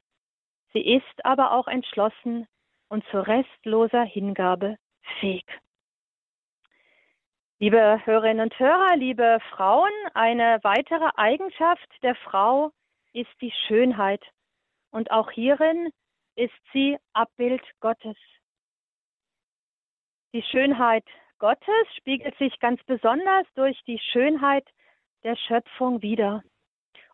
[0.73, 2.47] Sie ist aber auch entschlossen
[2.89, 4.77] und zu restloser Hingabe
[5.19, 5.45] fähig.
[7.59, 12.71] Liebe Hörerinnen und Hörer, liebe Frauen, eine weitere Eigenschaft der Frau
[13.13, 14.23] ist die Schönheit.
[14.91, 15.91] Und auch hierin
[16.35, 18.15] ist sie Abbild Gottes.
[20.33, 21.05] Die Schönheit
[21.39, 24.67] Gottes spiegelt sich ganz besonders durch die Schönheit
[25.23, 26.43] der Schöpfung wider.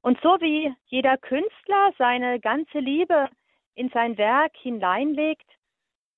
[0.02, 3.30] Und so wie jeder Künstler seine ganze Liebe
[3.76, 5.50] in sein Werk hineinlegt,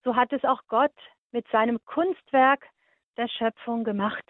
[0.03, 0.93] so hat es auch Gott
[1.31, 2.65] mit seinem Kunstwerk
[3.17, 4.23] der Schöpfung gemacht.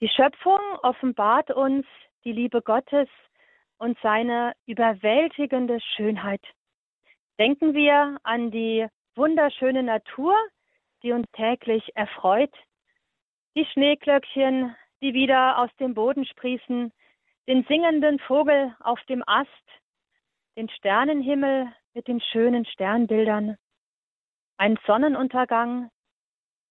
[0.00, 1.86] Die Schöpfung offenbart uns
[2.24, 3.08] die Liebe Gottes
[3.78, 6.42] und seine überwältigende Schönheit.
[7.38, 10.36] Denken wir an die wunderschöne Natur,
[11.02, 12.54] die uns täglich erfreut,
[13.56, 16.92] die Schneeglöckchen, die wieder aus dem Boden sprießen,
[17.48, 19.48] den singenden Vogel auf dem Ast,
[20.56, 23.56] den Sternenhimmel mit den schönen Sternbildern,
[24.56, 25.90] ein Sonnenuntergang,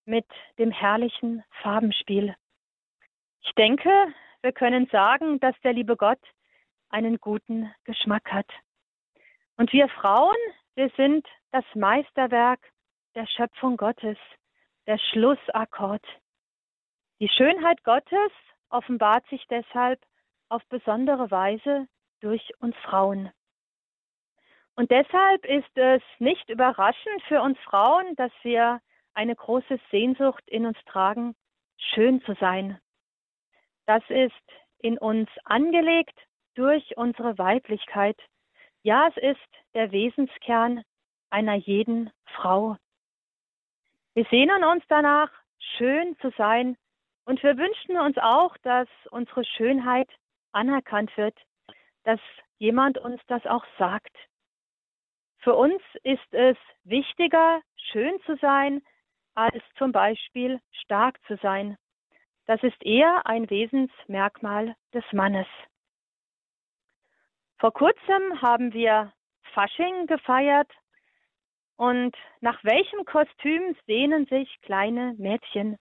[0.05, 0.25] mit
[0.57, 2.35] dem herrlichen Farbenspiel.
[3.43, 3.89] Ich denke,
[4.41, 6.19] wir können sagen, dass der liebe Gott
[6.89, 8.47] einen guten Geschmack hat.
[9.57, 10.35] Und wir Frauen,
[10.75, 12.59] wir sind das Meisterwerk
[13.15, 14.17] der Schöpfung Gottes,
[14.87, 16.05] der Schlussakkord.
[17.19, 18.31] Die Schönheit Gottes
[18.69, 20.01] offenbart sich deshalb
[20.49, 21.87] auf besondere Weise
[22.21, 23.31] durch uns Frauen.
[24.75, 28.81] Und deshalb ist es nicht überraschend für uns Frauen, dass wir
[29.13, 31.35] eine große Sehnsucht in uns tragen,
[31.77, 32.79] schön zu sein.
[33.85, 34.31] Das ist
[34.79, 36.17] in uns angelegt
[36.55, 38.17] durch unsere Weiblichkeit.
[38.83, 40.83] Ja, es ist der Wesenskern
[41.29, 42.77] einer jeden Frau.
[44.13, 45.31] Wir sehnen uns danach,
[45.77, 46.77] schön zu sein
[47.25, 50.09] und wir wünschen uns auch, dass unsere Schönheit
[50.51, 51.37] anerkannt wird,
[52.03, 52.19] dass
[52.57, 54.15] jemand uns das auch sagt.
[55.41, 58.81] Für uns ist es wichtiger, schön zu sein,
[59.33, 61.77] als zum Beispiel stark zu sein.
[62.45, 65.47] Das ist eher ein Wesensmerkmal des Mannes.
[67.59, 69.13] Vor kurzem haben wir
[69.53, 70.71] Fasching gefeiert
[71.75, 75.77] und nach welchem Kostüm sehnen sich kleine Mädchen?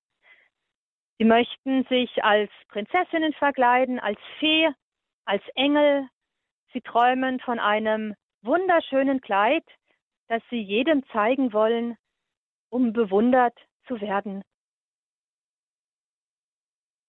[1.19, 4.71] Sie möchten sich als Prinzessinnen verkleiden, als Fee,
[5.27, 6.09] als Engel.
[6.73, 9.65] Sie träumen von einem wunderschönen Kleid,
[10.29, 11.97] das sie jedem zeigen wollen,
[12.71, 14.43] um bewundert zu werden.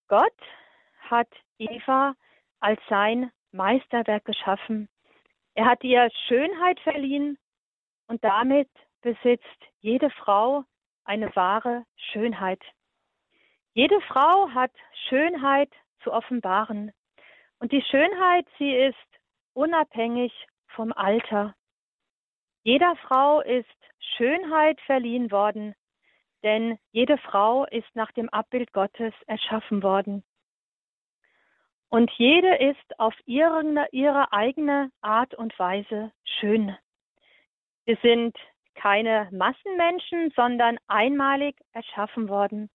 [0.07, 0.37] Gott
[1.09, 2.15] hat Eva
[2.59, 4.89] als sein Meisterwerk geschaffen.
[5.53, 7.37] Er hat ihr Schönheit verliehen
[8.07, 8.69] und damit
[9.01, 9.45] besitzt
[9.79, 10.63] jede Frau
[11.03, 12.61] eine wahre Schönheit.
[13.73, 14.71] Jede Frau hat
[15.07, 15.71] Schönheit
[16.03, 16.91] zu offenbaren.
[17.59, 18.97] Und die Schönheit, sie ist
[19.53, 20.33] unabhängig
[20.75, 21.55] vom Alter.
[22.63, 23.65] Jeder Frau ist
[23.99, 25.75] Schönheit verliehen worden,
[26.43, 30.23] denn jede Frau ist nach dem Abbild Gottes erschaffen worden.
[31.89, 36.75] Und jede ist auf ihre, ihre eigene Art und Weise schön.
[37.85, 38.37] Wir sind
[38.75, 42.69] keine Massenmenschen, sondern einmalig erschaffen worden.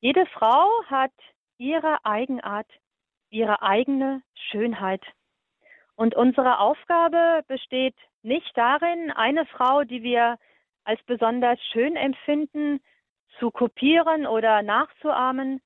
[0.00, 1.12] Jede Frau hat
[1.56, 2.70] ihre Eigenart,
[3.30, 5.02] ihre eigene Schönheit.
[5.96, 10.36] Und unsere Aufgabe besteht nicht darin, eine Frau, die wir
[10.84, 12.80] als besonders schön empfinden,
[13.38, 15.60] zu kopieren oder nachzuahmen,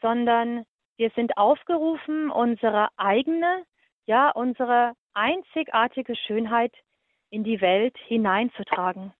[0.00, 0.64] sondern
[0.96, 3.64] wir sind aufgerufen, unsere eigene,
[4.06, 6.74] ja, unsere einzigartige Schönheit
[7.30, 9.14] in die Welt hineinzutragen.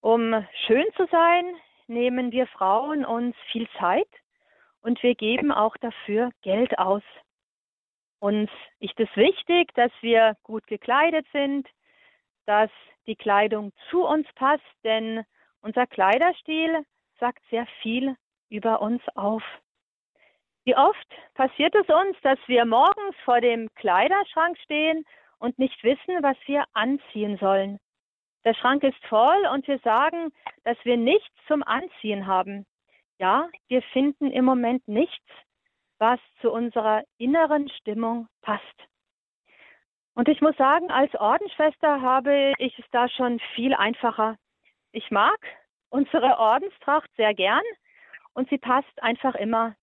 [0.00, 1.44] Um schön zu sein,
[1.86, 4.08] nehmen wir Frauen uns viel Zeit
[4.80, 7.02] und wir geben auch dafür Geld aus.
[8.20, 11.66] Uns ist es wichtig, dass wir gut gekleidet sind,
[12.46, 12.70] dass
[13.06, 15.24] die Kleidung zu uns passt, denn
[15.62, 16.84] unser Kleiderstil
[17.18, 18.16] sagt sehr viel
[18.50, 19.42] über uns auf.
[20.64, 25.04] Wie oft passiert es uns, dass wir morgens vor dem Kleiderschrank stehen
[25.38, 27.78] und nicht wissen, was wir anziehen sollen?
[28.44, 30.32] Der Schrank ist voll und wir sagen,
[30.64, 32.66] dass wir nichts zum Anziehen haben.
[33.18, 35.26] Ja, wir finden im Moment nichts,
[36.00, 38.64] was zu unserer inneren Stimmung passt.
[40.14, 44.36] Und ich muss sagen, als Ordensschwester habe ich es da schon viel einfacher.
[44.92, 45.38] Ich mag
[45.90, 47.62] unsere Ordenstracht sehr gern
[48.32, 49.76] und sie passt einfach immer.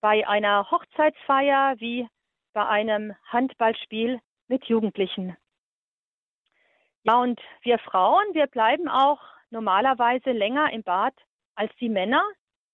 [0.00, 2.08] Bei einer Hochzeitsfeier wie
[2.52, 5.36] bei einem Handballspiel mit Jugendlichen.
[7.02, 11.14] Ja, und wir Frauen, wir bleiben auch normalerweise länger im Bad
[11.54, 12.22] als die Männer,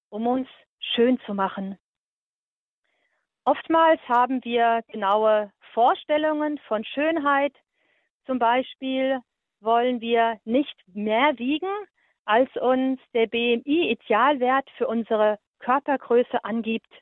[0.09, 1.79] um uns schön zu machen.
[3.45, 7.55] Oftmals haben wir genaue Vorstellungen von Schönheit.
[8.27, 9.21] Zum Beispiel
[9.61, 11.73] wollen wir nicht mehr wiegen,
[12.25, 16.93] als uns der BMI-Idealwert für unsere Körpergröße angibt.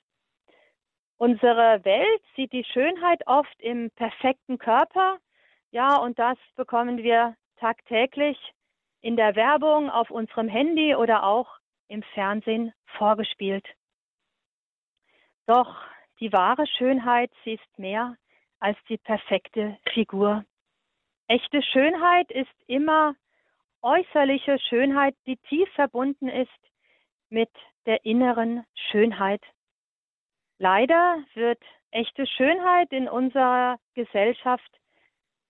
[1.16, 5.18] Unsere Welt sieht die Schönheit oft im perfekten Körper.
[5.70, 8.38] Ja, und das bekommen wir tagtäglich
[9.00, 13.66] in der Werbung auf unserem Handy oder auch im Fernsehen vorgespielt.
[15.46, 15.76] Doch
[16.20, 18.16] die wahre Schönheit, sie ist mehr
[18.58, 20.44] als die perfekte Figur.
[21.28, 23.14] Echte Schönheit ist immer
[23.82, 26.50] äußerliche Schönheit, die tief verbunden ist
[27.28, 27.50] mit
[27.86, 29.42] der inneren Schönheit.
[30.58, 34.70] Leider wird echte Schönheit in unserer Gesellschaft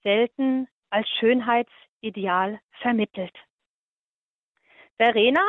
[0.03, 3.35] selten als Schönheitsideal vermittelt.
[4.97, 5.45] Verena,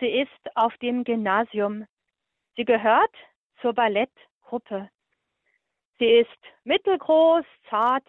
[0.00, 1.86] sie ist auf dem Gymnasium.
[2.56, 3.14] Sie gehört
[3.60, 3.74] zur
[4.52, 4.90] Ballettgruppe.
[5.98, 6.28] Sie ist
[6.64, 8.06] mittelgroß, zart,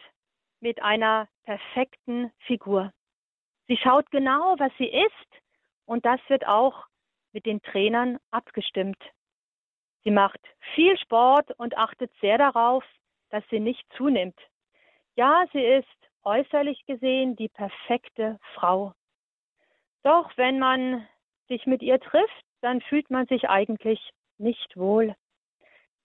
[0.60, 2.92] mit einer perfekten Figur.
[3.68, 5.42] Sie schaut genau, was sie ist
[5.86, 6.86] und das wird auch
[7.34, 9.02] mit den Trainern abgestimmt.
[10.04, 10.40] Sie macht
[10.76, 12.84] viel Sport und achtet sehr darauf,
[13.30, 14.40] dass sie nicht zunimmt.
[15.16, 15.88] Ja, sie ist
[16.24, 18.94] äußerlich gesehen die perfekte Frau.
[20.04, 21.08] Doch wenn man
[21.48, 25.16] sich mit ihr trifft, dann fühlt man sich eigentlich nicht wohl.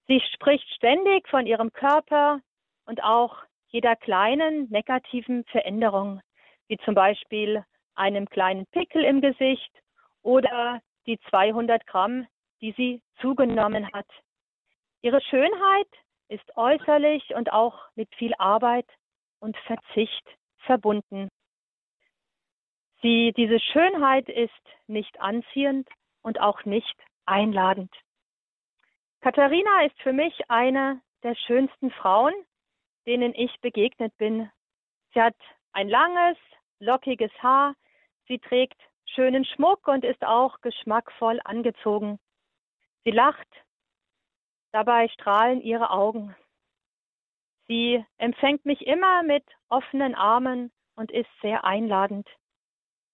[0.09, 2.41] Sie spricht ständig von ihrem Körper
[2.87, 3.37] und auch
[3.69, 6.23] jeder kleinen negativen Veränderung,
[6.67, 7.63] wie zum Beispiel
[7.95, 9.71] einem kleinen Pickel im Gesicht
[10.23, 12.27] oder die 200 Gramm,
[12.63, 14.09] die sie zugenommen hat.
[15.03, 15.89] Ihre Schönheit
[16.29, 18.87] ist äußerlich und auch mit viel Arbeit
[19.41, 20.25] und Verzicht
[20.61, 21.29] verbunden.
[23.03, 24.51] Sie, diese Schönheit ist
[24.87, 25.87] nicht anziehend
[26.23, 27.95] und auch nicht einladend.
[29.21, 32.35] Katharina ist für mich eine der schönsten Frauen,
[33.07, 34.51] denen ich begegnet bin.
[35.13, 35.37] Sie hat
[35.73, 36.37] ein langes,
[36.79, 37.75] lockiges Haar,
[38.29, 42.21] sie trägt schönen Schmuck und ist auch geschmackvoll angezogen.
[43.05, 43.49] Sie lacht,
[44.73, 46.37] dabei strahlen ihre Augen.
[47.67, 52.29] Sie empfängt mich immer mit offenen Armen und ist sehr einladend.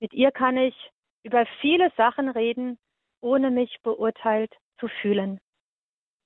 [0.01, 0.77] Mit ihr kann ich
[1.23, 2.79] über viele Sachen reden,
[3.21, 5.41] ohne mich beurteilt zu fühlen.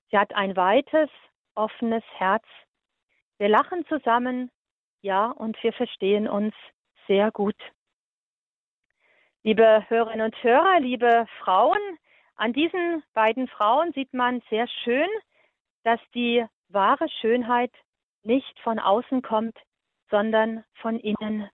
[0.09, 1.09] Sie hat ein weites,
[1.55, 2.45] offenes Herz.
[3.37, 4.51] Wir lachen zusammen,
[5.01, 6.53] ja, und wir verstehen uns
[7.07, 7.55] sehr gut.
[9.43, 11.79] Liebe Hörerinnen und Hörer, liebe Frauen,
[12.35, 15.09] An diesen beiden Frauen sieht man sehr schön,
[15.83, 17.71] dass die wahre Schönheit
[18.23, 19.57] nicht von außen kommt,
[20.09, 21.49] sondern von innen.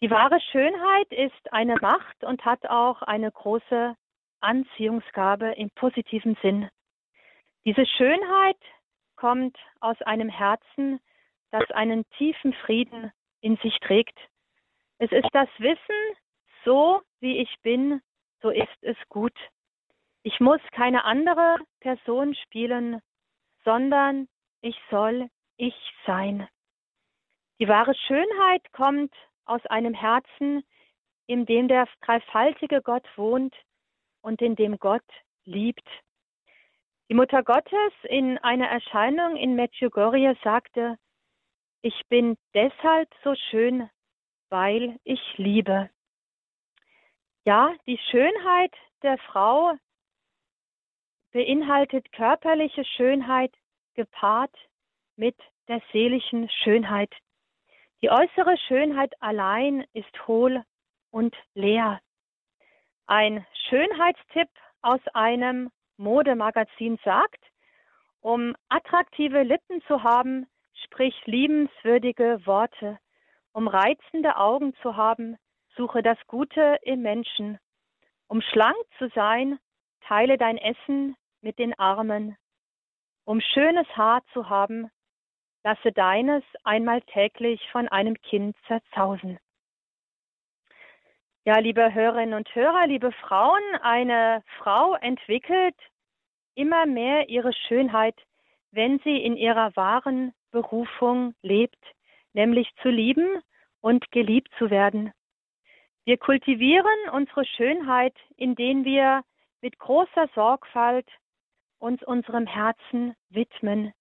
[0.00, 3.96] Die wahre Schönheit ist eine Macht und hat auch eine große
[4.40, 6.70] Anziehungsgabe im positiven Sinn.
[7.68, 8.56] Diese Schönheit
[9.16, 11.00] kommt aus einem Herzen,
[11.50, 14.18] das einen tiefen Frieden in sich trägt.
[14.96, 16.16] Es ist das Wissen,
[16.64, 18.00] so wie ich bin,
[18.40, 19.36] so ist es gut.
[20.22, 23.02] Ich muss keine andere Person spielen,
[23.66, 24.28] sondern
[24.62, 25.28] ich soll
[25.58, 25.74] ich
[26.06, 26.48] sein.
[27.60, 29.12] Die wahre Schönheit kommt
[29.44, 30.64] aus einem Herzen,
[31.26, 33.54] in dem der dreifaltige Gott wohnt
[34.22, 35.04] und in dem Gott
[35.44, 35.86] liebt.
[37.08, 40.98] Die Mutter Gottes in einer Erscheinung in Medjugorje sagte,
[41.80, 43.88] ich bin deshalb so schön,
[44.50, 45.88] weil ich liebe.
[47.46, 49.72] Ja, die Schönheit der Frau
[51.32, 53.54] beinhaltet körperliche Schönheit
[53.94, 54.54] gepaart
[55.16, 57.14] mit der seelischen Schönheit.
[58.02, 60.62] Die äußere Schönheit allein ist hohl
[61.10, 62.02] und leer.
[63.06, 64.50] Ein Schönheitstipp
[64.82, 67.44] aus einem Modemagazin sagt,
[68.20, 70.46] um attraktive Lippen zu haben,
[70.84, 72.98] sprich liebenswürdige Worte.
[73.52, 75.36] Um reizende Augen zu haben,
[75.76, 77.58] suche das Gute im Menschen.
[78.28, 79.58] Um schlank zu sein,
[80.02, 82.36] teile dein Essen mit den Armen.
[83.24, 84.90] Um schönes Haar zu haben,
[85.64, 89.38] lasse deines einmal täglich von einem Kind zerzausen.
[91.48, 95.74] Ja, liebe Hörerinnen und Hörer, liebe Frauen, eine Frau entwickelt
[96.54, 98.20] immer mehr ihre Schönheit,
[98.70, 101.82] wenn sie in ihrer wahren Berufung lebt,
[102.34, 103.40] nämlich zu lieben
[103.80, 105.14] und geliebt zu werden.
[106.04, 109.22] Wir kultivieren unsere Schönheit, indem wir
[109.62, 111.08] mit großer Sorgfalt
[111.78, 113.94] uns unserem Herzen widmen.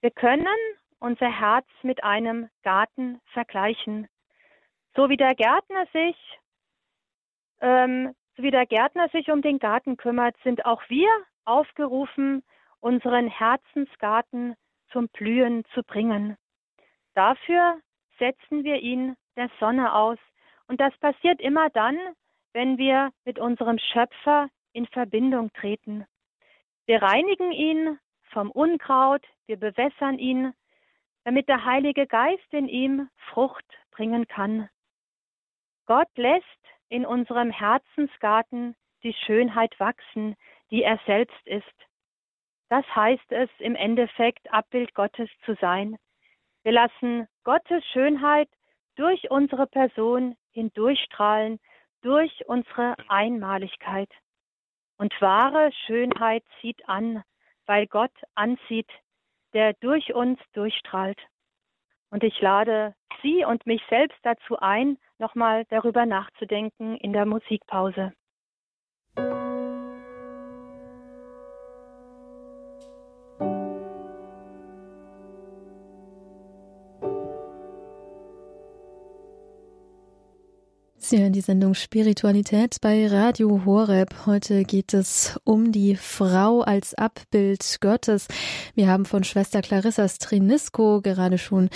[0.00, 0.58] Wir können
[0.98, 4.08] unser Herz mit einem Garten vergleichen.
[4.96, 6.16] So wie der Gärtner sich,
[7.60, 11.08] ähm, so wie der Gärtner sich um den Garten kümmert, sind auch wir
[11.44, 12.42] aufgerufen,
[12.80, 14.56] unseren Herzensgarten
[14.90, 16.36] zum Blühen zu bringen.
[17.14, 17.80] Dafür
[18.18, 20.18] setzen wir ihn der Sonne aus.
[20.66, 21.98] Und das passiert immer dann,
[22.52, 26.06] wenn wir mit unserem Schöpfer in Verbindung treten.
[26.86, 27.98] Wir reinigen ihn
[28.30, 30.52] vom Unkraut, wir bewässern ihn,
[31.24, 34.68] damit der Heilige Geist in ihm Frucht bringen kann.
[35.86, 36.44] Gott lässt
[36.90, 40.36] in unserem Herzensgarten die Schönheit wachsen,
[40.70, 41.64] die er selbst ist.
[42.68, 45.96] Das heißt es im Endeffekt, Abbild Gottes zu sein.
[46.62, 48.48] Wir lassen Gottes Schönheit
[48.96, 51.58] durch unsere Person hindurchstrahlen,
[52.02, 54.10] durch unsere Einmaligkeit.
[54.98, 57.22] Und wahre Schönheit zieht an,
[57.66, 58.90] weil Gott anzieht,
[59.54, 61.18] der durch uns durchstrahlt.
[62.10, 68.12] Und ich lade Sie und mich selbst dazu ein, nochmal darüber nachzudenken in der Musikpause.
[81.10, 84.26] Sie hören die Sendung Spiritualität bei Radio Horeb.
[84.26, 88.28] Heute geht es um die Frau als Abbild Gottes.
[88.76, 91.68] Wir haben von Schwester Clarissa Strinisco gerade schon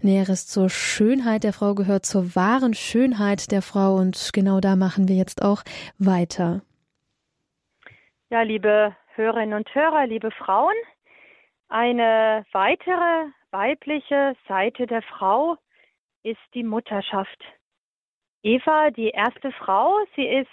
[0.00, 5.06] Näheres zur Schönheit der Frau gehört, zur wahren Schönheit der Frau und genau da machen
[5.06, 5.64] wir jetzt auch
[5.98, 6.62] weiter.
[8.30, 10.76] Ja, liebe Hörerinnen und Hörer, liebe Frauen,
[11.68, 15.58] eine weitere weibliche Seite der Frau
[16.22, 17.44] ist die Mutterschaft.
[18.42, 20.48] Eva, die erste Frau, sie ist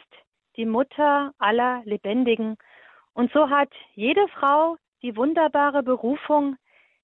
[0.56, 2.58] die Mutter aller Lebendigen.
[3.14, 6.58] Und so hat jede Frau die wunderbare Berufung,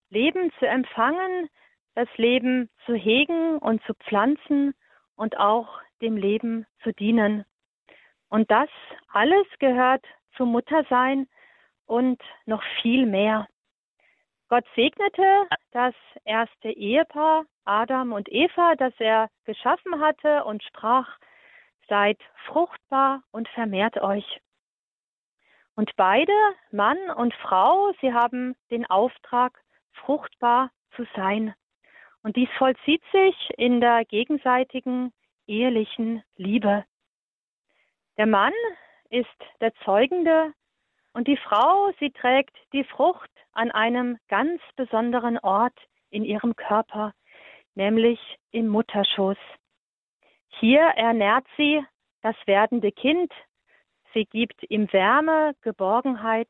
[0.09, 1.49] Leben zu empfangen,
[1.95, 4.73] das Leben zu hegen und zu pflanzen
[5.15, 7.45] und auch dem Leben zu dienen.
[8.29, 8.69] Und das
[9.09, 10.03] alles gehört
[10.35, 11.27] zum Muttersein
[11.85, 13.47] und noch viel mehr.
[14.51, 15.95] Gott segnete das
[16.25, 21.07] erste Ehepaar Adam und Eva, das er geschaffen hatte und sprach,
[21.87, 24.41] seid fruchtbar und vermehrt euch.
[25.75, 26.33] Und beide,
[26.69, 29.57] Mann und Frau, sie haben den Auftrag,
[29.93, 31.55] fruchtbar zu sein.
[32.21, 35.13] Und dies vollzieht sich in der gegenseitigen
[35.47, 36.83] ehelichen Liebe.
[38.17, 38.53] Der Mann
[39.09, 39.29] ist
[39.61, 40.53] der Zeugende
[41.13, 45.77] und die Frau, sie trägt die Frucht an einem ganz besonderen Ort
[46.09, 47.13] in ihrem Körper,
[47.75, 48.19] nämlich
[48.51, 49.37] im Mutterschoß.
[50.59, 51.83] Hier ernährt sie
[52.21, 53.31] das werdende Kind.
[54.13, 56.49] sie gibt ihm Wärme, Geborgenheit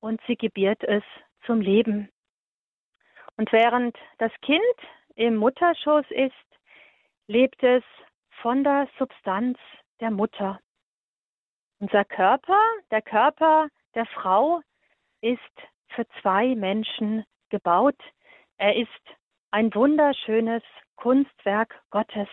[0.00, 1.02] und sie gebiert es
[1.46, 2.10] zum Leben.
[3.36, 4.62] Und während das Kind
[5.14, 6.34] im Mutterschoß ist,
[7.26, 7.82] lebt es
[8.42, 9.58] von der Substanz
[10.00, 10.60] der Mutter.
[11.78, 12.60] Unser Körper,
[12.90, 14.62] der Körper der Frau,
[15.20, 15.38] ist
[15.88, 17.98] für zwei Menschen gebaut.
[18.56, 18.88] Er ist
[19.50, 20.62] ein wunderschönes
[20.96, 22.28] Kunstwerk Gottes.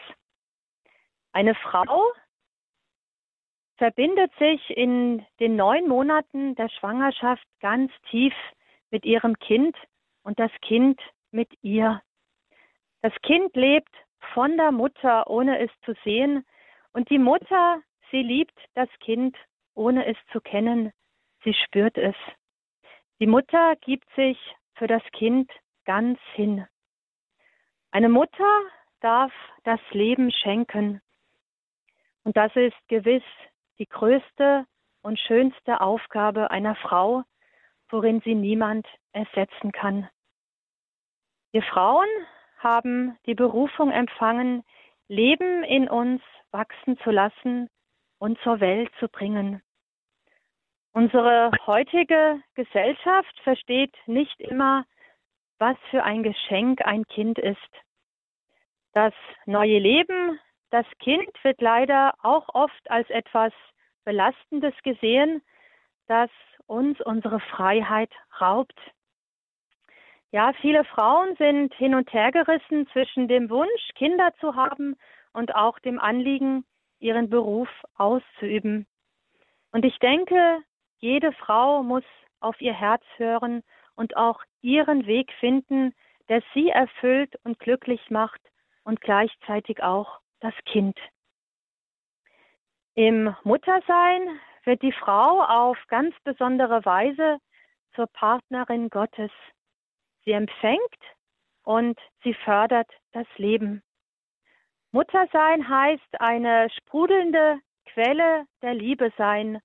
[1.33, 2.11] Eine Frau
[3.77, 8.33] verbindet sich in den neun Monaten der Schwangerschaft ganz tief
[8.91, 9.75] mit ihrem Kind
[10.23, 12.01] und das Kind mit ihr.
[13.01, 13.93] Das Kind lebt
[14.33, 16.45] von der Mutter, ohne es zu sehen,
[16.93, 17.81] und die Mutter,
[18.13, 19.35] sie liebt das Kind,
[19.73, 20.93] ohne es zu kennen.
[21.43, 22.15] Sie spürt es.
[23.19, 24.37] Die Mutter gibt sich
[24.75, 25.51] für das Kind
[25.85, 26.65] ganz hin.
[27.89, 28.61] Eine Mutter
[29.01, 29.33] darf
[29.63, 31.01] das Leben schenken.
[32.23, 33.23] Und das ist gewiss
[33.79, 34.65] die größte
[35.01, 37.23] und schönste Aufgabe einer Frau,
[37.89, 40.07] worin sie niemand ersetzen kann.
[41.51, 42.07] Wir Frauen
[42.59, 44.63] haben die Berufung empfangen,
[45.07, 47.69] Leben in uns wachsen zu lassen
[48.23, 49.61] und zur Welt zu bringen.
[50.93, 54.85] Unsere heutige Gesellschaft versteht nicht immer,
[55.59, 57.59] was für ein Geschenk ein Kind ist.
[58.93, 59.13] Das
[59.45, 63.51] neue Leben, das Kind wird leider auch oft als etwas
[64.05, 65.41] Belastendes gesehen,
[66.07, 66.29] das
[66.65, 68.79] uns unsere Freiheit raubt.
[70.31, 74.95] Ja, viele Frauen sind hin und her gerissen zwischen dem Wunsch, Kinder zu haben
[75.33, 76.63] und auch dem Anliegen,
[77.03, 78.87] ihren Beruf auszuüben.
[79.71, 80.63] Und ich denke,
[80.99, 82.03] jede Frau muss
[82.39, 83.63] auf ihr Herz hören
[83.95, 85.93] und auch ihren Weg finden,
[86.29, 88.41] der sie erfüllt und glücklich macht
[88.83, 90.97] und gleichzeitig auch das Kind.
[92.95, 97.39] Im Muttersein wird die Frau auf ganz besondere Weise
[97.95, 99.31] zur Partnerin Gottes.
[100.23, 101.01] Sie empfängt
[101.63, 103.83] und sie fördert das Leben.
[104.93, 109.59] Muttersein heißt eine sprudelnde Quelle der Liebe sein,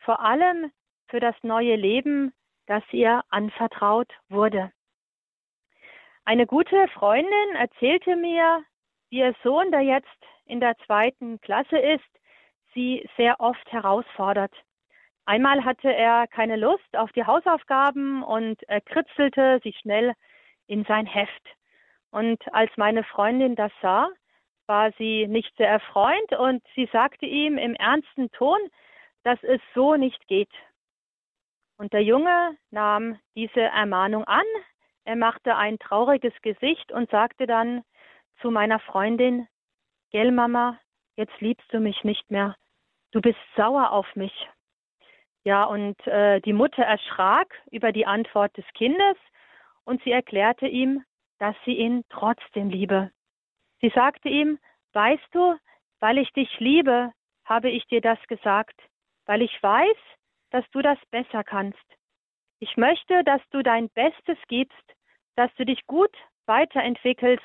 [0.00, 0.72] vor allem
[1.06, 2.34] für das neue Leben,
[2.66, 4.72] das ihr anvertraut wurde.
[6.24, 8.64] Eine gute Freundin erzählte mir,
[9.10, 10.08] wie ihr Sohn, der jetzt
[10.46, 12.20] in der zweiten Klasse ist,
[12.74, 14.52] sie sehr oft herausfordert.
[15.26, 20.14] Einmal hatte er keine Lust auf die Hausaufgaben und er kritzelte sie schnell
[20.66, 21.46] in sein Heft.
[22.10, 24.08] Und als meine Freundin das sah,
[24.72, 28.58] war sie nicht sehr erfreut und sie sagte ihm im ernsten Ton,
[29.22, 30.48] dass es so nicht geht.
[31.76, 34.46] Und der Junge nahm diese Ermahnung an,
[35.04, 37.84] er machte ein trauriges Gesicht und sagte dann
[38.40, 39.46] zu meiner Freundin,
[40.10, 40.78] Gell, Mama,
[41.16, 42.56] jetzt liebst du mich nicht mehr,
[43.10, 44.48] du bist sauer auf mich.
[45.44, 49.18] Ja, und äh, die Mutter erschrak über die Antwort des Kindes
[49.84, 51.04] und sie erklärte ihm,
[51.40, 53.10] dass sie ihn trotzdem liebe.
[53.82, 54.58] Sie sagte ihm,
[54.92, 55.56] weißt du,
[55.98, 57.12] weil ich dich liebe,
[57.44, 58.80] habe ich dir das gesagt,
[59.26, 59.96] weil ich weiß,
[60.50, 61.84] dass du das besser kannst.
[62.60, 64.94] Ich möchte, dass du dein Bestes gibst,
[65.34, 66.14] dass du dich gut
[66.46, 67.44] weiterentwickelst,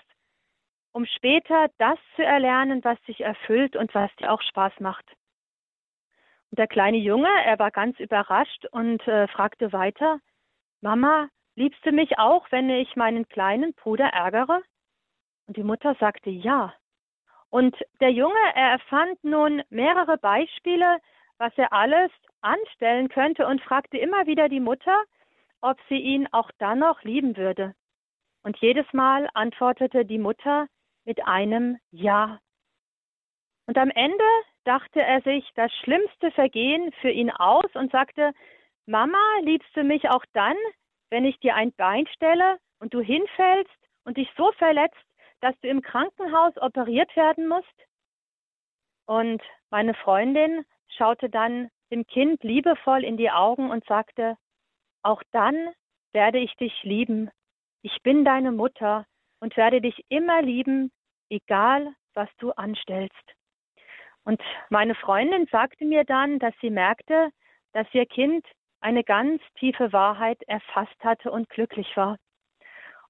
[0.92, 5.06] um später das zu erlernen, was dich erfüllt und was dir auch Spaß macht.
[6.52, 10.20] Und der kleine Junge, er war ganz überrascht und äh, fragte weiter,
[10.82, 14.62] Mama, liebst du mich auch, wenn ich meinen kleinen Bruder ärgere?
[15.48, 16.74] Und die Mutter sagte ja.
[17.50, 21.00] Und der Junge, er erfand nun mehrere Beispiele,
[21.38, 25.04] was er alles anstellen könnte und fragte immer wieder die Mutter,
[25.62, 27.74] ob sie ihn auch dann noch lieben würde.
[28.44, 30.68] Und jedes Mal antwortete die Mutter
[31.06, 32.40] mit einem Ja.
[33.66, 34.24] Und am Ende
[34.66, 38.34] dachte er sich das schlimmste Vergehen für ihn aus und sagte,
[38.86, 40.56] Mama, liebst du mich auch dann,
[41.10, 44.96] wenn ich dir ein Bein stelle und du hinfällst und dich so verletzt,
[45.42, 47.88] dass du im Krankenhaus operiert werden musst?
[49.06, 50.66] Und meine Freundin
[50.98, 54.38] schaute dann dem Kind liebevoll in die Augen und sagte,
[55.04, 55.70] auch dann
[56.12, 57.30] werde ich dich lieben.
[57.82, 59.06] Ich bin deine Mutter
[59.40, 60.92] und werde dich immer lieben,
[61.30, 63.14] egal was du anstellst.
[64.24, 67.30] Und meine Freundin sagte mir dann, dass sie merkte,
[67.72, 68.46] dass ihr Kind
[68.82, 72.18] eine ganz tiefe Wahrheit erfasst hatte und glücklich war.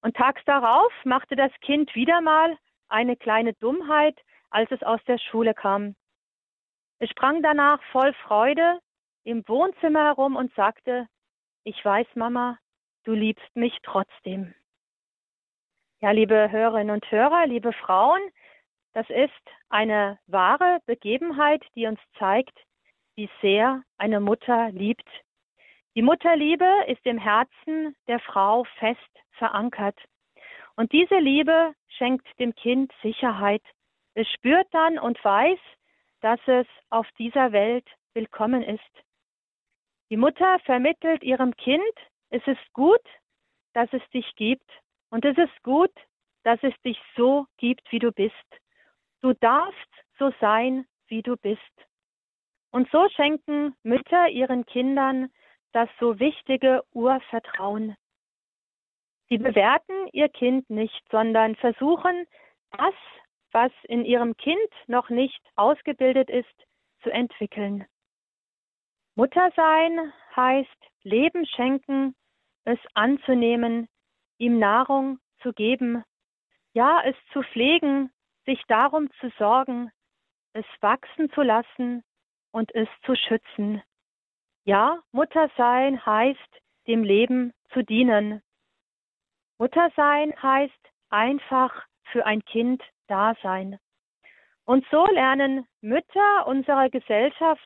[0.08, 4.18] Und tags darauf machte das Kind wieder mal eine kleine Dummheit,
[4.50, 5.98] als es aus der Schule kam.
[7.00, 8.80] Es sprang danach voll Freude
[9.26, 11.10] im Wohnzimmer herum und sagte,
[11.66, 12.58] ich weiß, Mama,
[13.04, 14.54] du liebst mich trotzdem.
[16.00, 18.22] Ja, liebe Hörerinnen und Hörer, liebe Frauen,
[18.94, 19.34] das ist
[19.68, 22.58] eine wahre Begebenheit, die uns zeigt,
[23.18, 25.10] wie sehr eine Mutter liebt.
[25.98, 29.00] Die Mutterliebe ist im Herzen der Frau fest
[29.32, 30.00] verankert.
[30.76, 33.64] Und diese Liebe schenkt dem Kind Sicherheit.
[34.14, 35.58] Es spürt dann und weiß,
[36.22, 39.04] dass es auf dieser Welt willkommen ist.
[40.12, 41.96] Die Mutter vermittelt ihrem Kind,
[42.30, 43.02] es ist gut,
[43.74, 44.70] dass es dich gibt
[45.10, 45.94] und es ist gut,
[46.44, 48.36] dass es dich so gibt, wie du bist.
[49.22, 49.90] Du darfst
[50.20, 51.60] so sein, wie du bist.
[52.70, 55.32] Und so schenken Mütter ihren Kindern
[55.74, 57.96] das so wichtige Urvertrauen.
[59.30, 62.26] Sie bewerten ihr Kind nicht, sondern versuchen,
[62.72, 62.94] das,
[63.52, 66.66] was in ihrem Kind noch nicht ausgebildet ist,
[67.04, 67.86] zu entwickeln.
[69.16, 72.16] Muttersein heißt Leben schenken,
[72.66, 73.88] es anzunehmen,
[74.38, 76.04] ihm Nahrung zu geben,
[76.74, 78.12] ja, es zu pflegen,
[78.46, 79.92] sich darum zu sorgen,
[80.54, 82.04] es wachsen zu lassen
[82.52, 83.82] und es zu schützen.
[84.68, 88.42] Ja, Muttersein heißt, dem Leben zu dienen.
[89.60, 93.80] Muttersein heißt einfach für ein Kind da sein.
[94.66, 97.66] Und so lernen Mütter unserer Gesellschaft,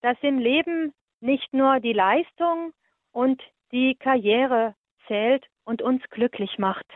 [0.00, 2.72] dass im Leben nicht nur die Leistung
[3.12, 4.74] und die Karriere
[5.06, 6.86] zählt und uns glücklich macht.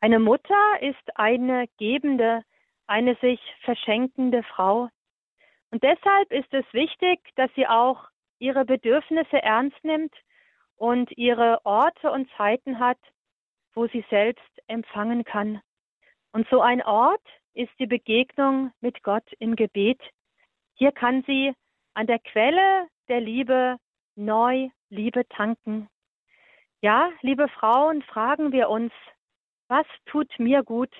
[0.00, 2.42] Eine Mutter ist eine gebende,
[2.88, 4.88] eine sich verschenkende Frau.
[5.70, 8.08] Und deshalb ist es wichtig, dass sie auch
[8.38, 10.14] ihre Bedürfnisse ernst nimmt
[10.76, 12.98] und ihre Orte und Zeiten hat,
[13.74, 15.60] wo sie selbst empfangen kann.
[16.32, 17.22] Und so ein Ort
[17.54, 20.00] ist die Begegnung mit Gott im Gebet.
[20.74, 21.54] Hier kann sie
[21.94, 23.76] an der Quelle der Liebe
[24.16, 25.88] neu Liebe tanken.
[26.80, 28.92] Ja, liebe Frauen, fragen wir uns,
[29.68, 30.92] was tut mir gut?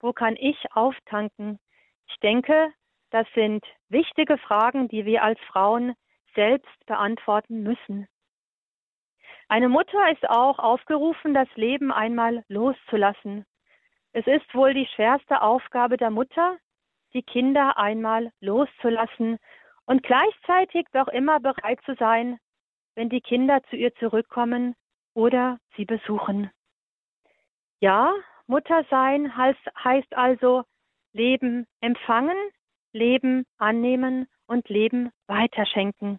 [0.00, 1.58] Wo kann ich auftanken?
[2.08, 2.72] Ich denke,
[3.10, 5.94] das sind wichtige Fragen, die wir als Frauen
[6.34, 8.06] selbst beantworten müssen.
[9.48, 13.46] Eine Mutter ist auch aufgerufen, das Leben einmal loszulassen.
[14.12, 16.58] Es ist wohl die schwerste Aufgabe der Mutter,
[17.14, 19.38] die Kinder einmal loszulassen
[19.86, 22.38] und gleichzeitig doch immer bereit zu sein,
[22.94, 24.74] wenn die Kinder zu ihr zurückkommen
[25.14, 26.50] oder sie besuchen.
[27.80, 28.12] Ja,
[28.46, 30.64] Mutter sein heißt, also
[31.12, 32.36] Leben empfangen,
[32.92, 36.18] Leben annehmen und Leben weiterschenken.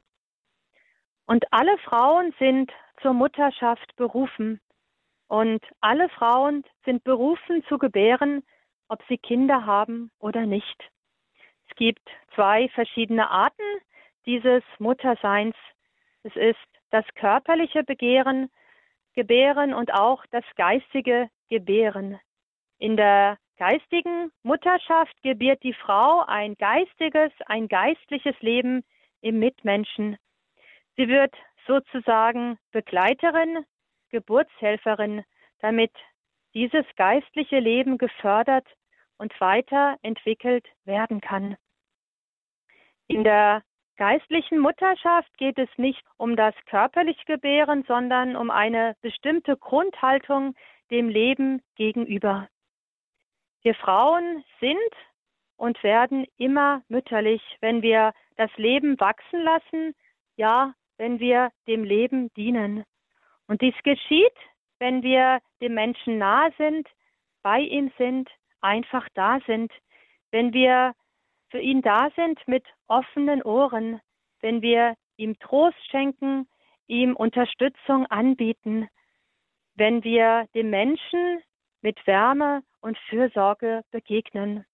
[1.25, 4.59] Und alle Frauen sind zur Mutterschaft berufen.
[5.27, 8.43] Und alle Frauen sind berufen zu gebären,
[8.87, 10.89] ob sie Kinder haben oder nicht.
[11.69, 13.63] Es gibt zwei verschiedene Arten
[14.25, 15.55] dieses Mutterseins.
[16.23, 16.57] Es ist
[16.89, 18.49] das körperliche Begehren,
[19.13, 22.19] Gebären und auch das geistige Gebären.
[22.77, 28.83] In der geistigen Mutterschaft gebiert die Frau ein geistiges, ein geistliches Leben
[29.21, 30.17] im Mitmenschen.
[30.95, 31.35] Sie wird
[31.67, 33.65] sozusagen Begleiterin,
[34.11, 35.23] Geburtshelferin,
[35.59, 35.91] damit
[36.53, 38.65] dieses geistliche Leben gefördert
[39.17, 41.57] und weiterentwickelt werden kann.
[43.07, 43.61] In der
[43.97, 50.55] geistlichen Mutterschaft geht es nicht um das körperliche Gebären, sondern um eine bestimmte Grundhaltung
[50.89, 52.47] dem Leben gegenüber.
[53.61, 54.77] Wir Frauen sind
[55.57, 59.95] und werden immer mütterlich, wenn wir das Leben wachsen lassen,
[60.37, 62.85] ja, wenn wir dem Leben dienen.
[63.47, 64.35] Und dies geschieht,
[64.79, 66.87] wenn wir dem Menschen nahe sind,
[67.41, 68.29] bei ihm sind,
[68.61, 69.71] einfach da sind,
[70.31, 70.93] wenn wir
[71.49, 73.99] für ihn da sind mit offenen Ohren,
[74.41, 76.47] wenn wir ihm Trost schenken,
[76.87, 78.87] ihm Unterstützung anbieten,
[79.75, 81.41] wenn wir dem Menschen
[81.81, 84.65] mit Wärme und Fürsorge begegnen.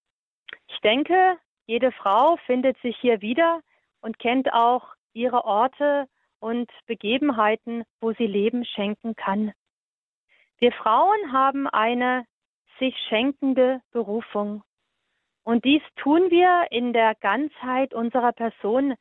[0.67, 3.61] Ich denke, jede Frau findet sich hier wieder
[4.01, 6.07] und kennt auch ihre Orte
[6.39, 9.53] und Begebenheiten, wo sie Leben schenken kann.
[10.59, 12.25] Wir Frauen haben eine
[12.79, 14.63] sich schenkende Berufung.
[15.43, 18.95] Und dies tun wir in der Ganzheit unserer Person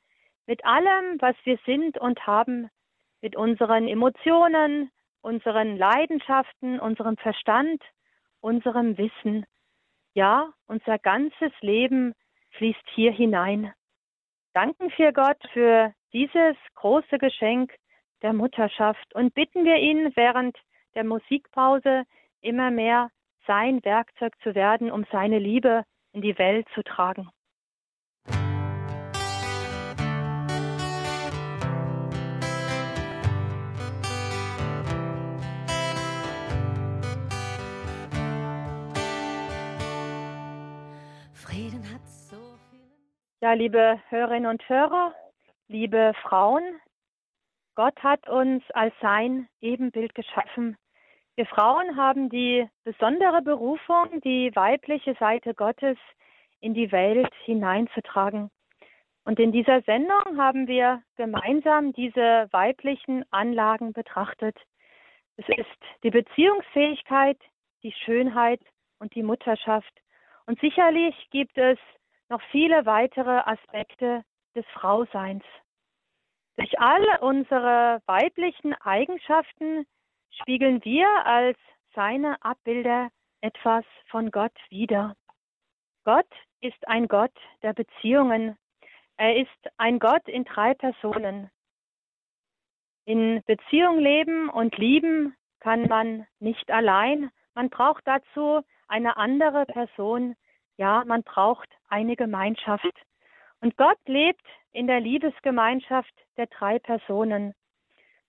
[0.46, 2.68] mit allem, was wir sind und haben,
[3.22, 4.90] mit unseren Emotionen,
[5.24, 7.82] unseren Leidenschaften, unserem Verstand,
[8.40, 9.46] unserem Wissen.
[10.12, 12.14] Ja, unser ganzes Leben
[12.50, 13.72] fließt hier hinein.
[14.52, 17.72] Danken wir Gott für dieses große Geschenk
[18.22, 20.56] der Mutterschaft und bitten wir ihn während
[20.94, 22.04] der Musikpause
[22.40, 23.10] immer mehr
[23.46, 27.30] sein Werkzeug zu werden, um seine Liebe in die Welt zu tragen.
[43.44, 45.14] Ja, liebe Hörerinnen und Hörer,
[45.68, 46.62] liebe Frauen,
[47.74, 50.78] Gott hat uns als sein Ebenbild geschaffen.
[51.36, 55.98] Wir Frauen haben die besondere Berufung, die weibliche Seite Gottes
[56.60, 58.50] in die Welt hineinzutragen.
[59.26, 64.56] Und in dieser Sendung haben wir gemeinsam diese weiblichen Anlagen betrachtet.
[65.36, 67.36] Es ist die Beziehungsfähigkeit,
[67.82, 68.62] die Schönheit
[69.00, 69.92] und die Mutterschaft.
[70.46, 71.78] Und sicherlich gibt es
[72.34, 74.24] noch viele weitere Aspekte
[74.56, 75.44] des Frauseins.
[76.56, 79.86] Durch alle unsere weiblichen Eigenschaften
[80.40, 81.56] spiegeln wir als
[81.94, 83.10] seine Abbilder
[83.40, 85.14] etwas von Gott wider.
[86.02, 86.26] Gott
[86.60, 88.58] ist ein Gott der Beziehungen.
[89.16, 91.50] Er ist ein Gott in drei Personen.
[93.04, 97.30] In Beziehung leben und lieben kann man nicht allein.
[97.54, 100.34] Man braucht dazu eine andere Person,
[100.76, 102.92] ja, man braucht eine Gemeinschaft.
[103.60, 107.54] Und Gott lebt in der Liebesgemeinschaft der drei Personen.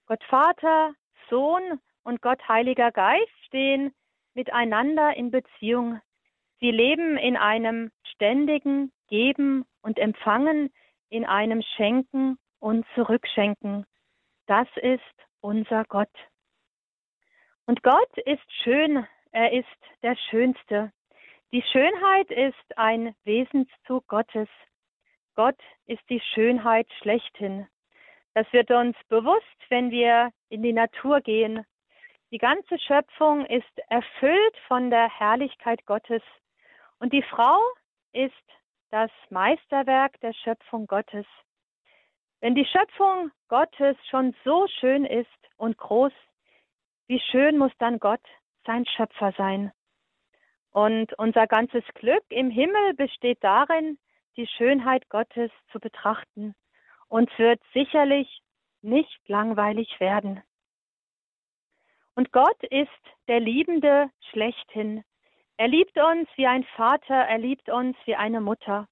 [0.06, 0.94] Gott Vater,
[1.30, 3.94] Sohn und Gott Heiliger Geist stehen
[4.36, 6.00] miteinander in Beziehung.
[6.60, 10.72] Sie leben in einem ständigen Geben und Empfangen,
[11.10, 13.86] in einem Schenken und Zurückschenken.
[14.48, 15.02] Das ist
[15.42, 16.10] unser Gott.
[17.66, 19.68] Und Gott ist schön, er ist
[20.04, 20.92] der Schönste.
[21.56, 24.50] Die Schönheit ist ein Wesenszug Gottes.
[25.36, 27.66] Gott ist die Schönheit schlechthin.
[28.34, 31.66] Das wird uns bewusst, wenn wir in die Natur gehen.
[32.32, 36.22] Die ganze Schöpfung ist erfüllt von der Herrlichkeit Gottes.
[37.00, 37.58] Und die Frau
[38.12, 38.34] ist
[38.92, 41.26] das Meisterwerk der Schöpfung Gottes.
[42.42, 46.12] Wenn die Schöpfung Gottes schon so schön ist und groß,
[47.08, 48.28] wie schön muss dann Gott
[48.66, 49.72] sein Schöpfer sein?
[50.76, 53.98] Und unser ganzes Glück im Himmel besteht darin,
[54.36, 56.54] die Schönheit Gottes zu betrachten.
[57.08, 58.42] Uns wird sicherlich
[58.82, 60.44] nicht langweilig werden.
[62.14, 62.90] Und Gott ist
[63.30, 65.06] der Liebende schlechthin.
[65.56, 68.90] Er liebt uns wie ein Vater, er liebt uns wie eine Mutter.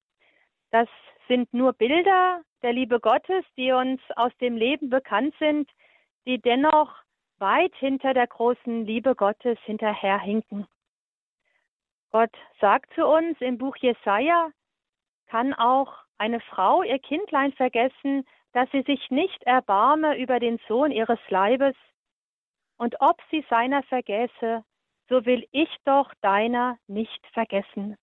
[0.70, 0.88] Das
[1.28, 5.68] sind nur Bilder der Liebe Gottes, die uns aus dem Leben bekannt sind,
[6.26, 6.96] die dennoch
[7.36, 10.66] weit hinter der großen Liebe Gottes hinterherhinken.
[12.14, 14.52] Gott sagt zu uns im Buch Jesaja,
[15.26, 20.92] kann auch eine Frau ihr Kindlein vergessen, dass sie sich nicht erbarme über den Sohn
[20.92, 21.74] ihres Leibes?
[22.76, 24.62] Und ob sie seiner vergäße,
[25.08, 27.96] so will ich doch deiner nicht vergessen.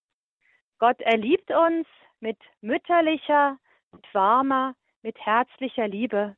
[0.78, 1.88] Gott erliebt uns
[2.20, 3.60] mit mütterlicher,
[3.94, 6.36] mit warmer, mit herzlicher Liebe.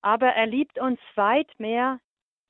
[0.00, 2.00] Aber er liebt uns weit mehr,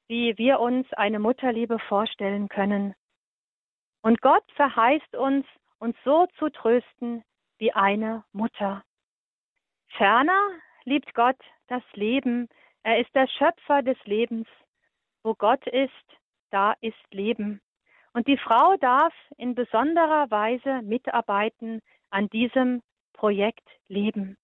[0.08, 2.94] wie wir uns eine Mutterliebe vorstellen können.
[4.02, 5.46] Und Gott verheißt uns,
[5.78, 7.24] uns so zu trösten
[7.58, 8.84] wie eine Mutter.
[9.96, 10.50] Ferner
[10.84, 11.38] liebt Gott
[11.68, 12.48] das Leben.
[12.82, 14.48] Er ist der Schöpfer des Lebens.
[15.22, 15.92] Wo Gott ist,
[16.50, 17.60] da ist Leben.
[18.12, 21.80] Und die Frau darf in besonderer Weise mitarbeiten
[22.10, 22.82] an diesem
[23.12, 24.36] Projekt Leben.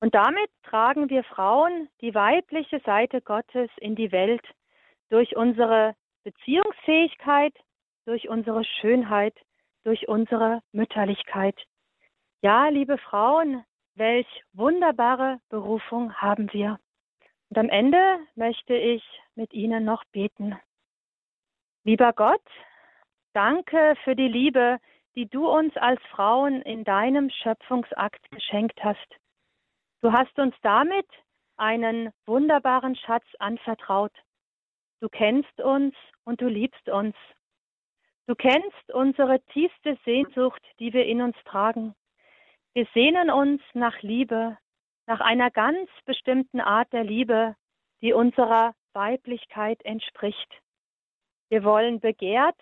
[0.00, 4.44] Und damit tragen wir Frauen die weibliche Seite Gottes in die Welt
[5.10, 5.94] durch unsere
[6.24, 7.54] Beziehungsfähigkeit,
[8.06, 9.34] durch unsere Schönheit,
[9.84, 11.58] durch unsere Mütterlichkeit.
[12.40, 16.78] Ja, liebe Frauen, welch wunderbare Berufung haben wir.
[17.50, 19.02] Und am Ende möchte ich
[19.34, 20.56] mit Ihnen noch beten.
[21.84, 22.42] Lieber Gott,
[23.32, 24.78] danke für die Liebe,
[25.14, 29.16] die du uns als Frauen in deinem Schöpfungsakt geschenkt hast.
[30.02, 31.06] Du hast uns damit
[31.56, 34.12] einen wunderbaren Schatz anvertraut.
[35.00, 35.94] Du kennst uns
[36.24, 37.14] und du liebst uns.
[38.26, 41.94] Du kennst unsere tiefste Sehnsucht, die wir in uns tragen.
[42.74, 44.58] Wir sehnen uns nach Liebe,
[45.06, 47.54] nach einer ganz bestimmten Art der Liebe,
[48.00, 50.60] die unserer Weiblichkeit entspricht.
[51.48, 52.60] Wir wollen begehrt,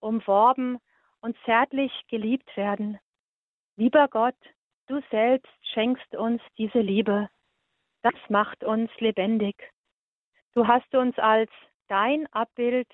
[0.00, 0.78] umworben
[1.20, 2.98] und zärtlich geliebt werden.
[3.76, 4.36] Lieber Gott,
[4.86, 7.28] du selbst schenkst uns diese Liebe.
[8.02, 9.56] Das macht uns lebendig.
[10.54, 11.50] Du hast uns als
[11.88, 12.88] dein Abbild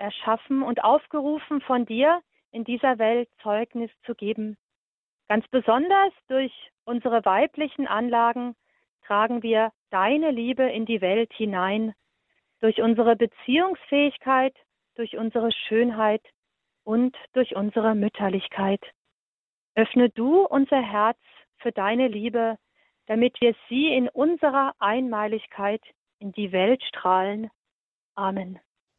[0.00, 2.20] erschaffen und aufgerufen von dir,
[2.50, 4.56] in dieser Welt Zeugnis zu geben.
[5.28, 6.52] Ganz besonders durch
[6.84, 8.56] unsere weiblichen Anlagen
[9.06, 11.94] tragen wir deine Liebe in die Welt hinein,
[12.60, 14.56] durch unsere Beziehungsfähigkeit,
[14.96, 16.22] durch unsere Schönheit
[16.84, 18.82] und durch unsere Mütterlichkeit.
[19.76, 21.18] Öffne du unser Herz
[21.58, 22.58] für deine Liebe,
[23.06, 25.82] damit wir sie in unserer Einmaligkeit
[26.18, 27.50] in die Welt strahlen.
[28.14, 28.58] Amen.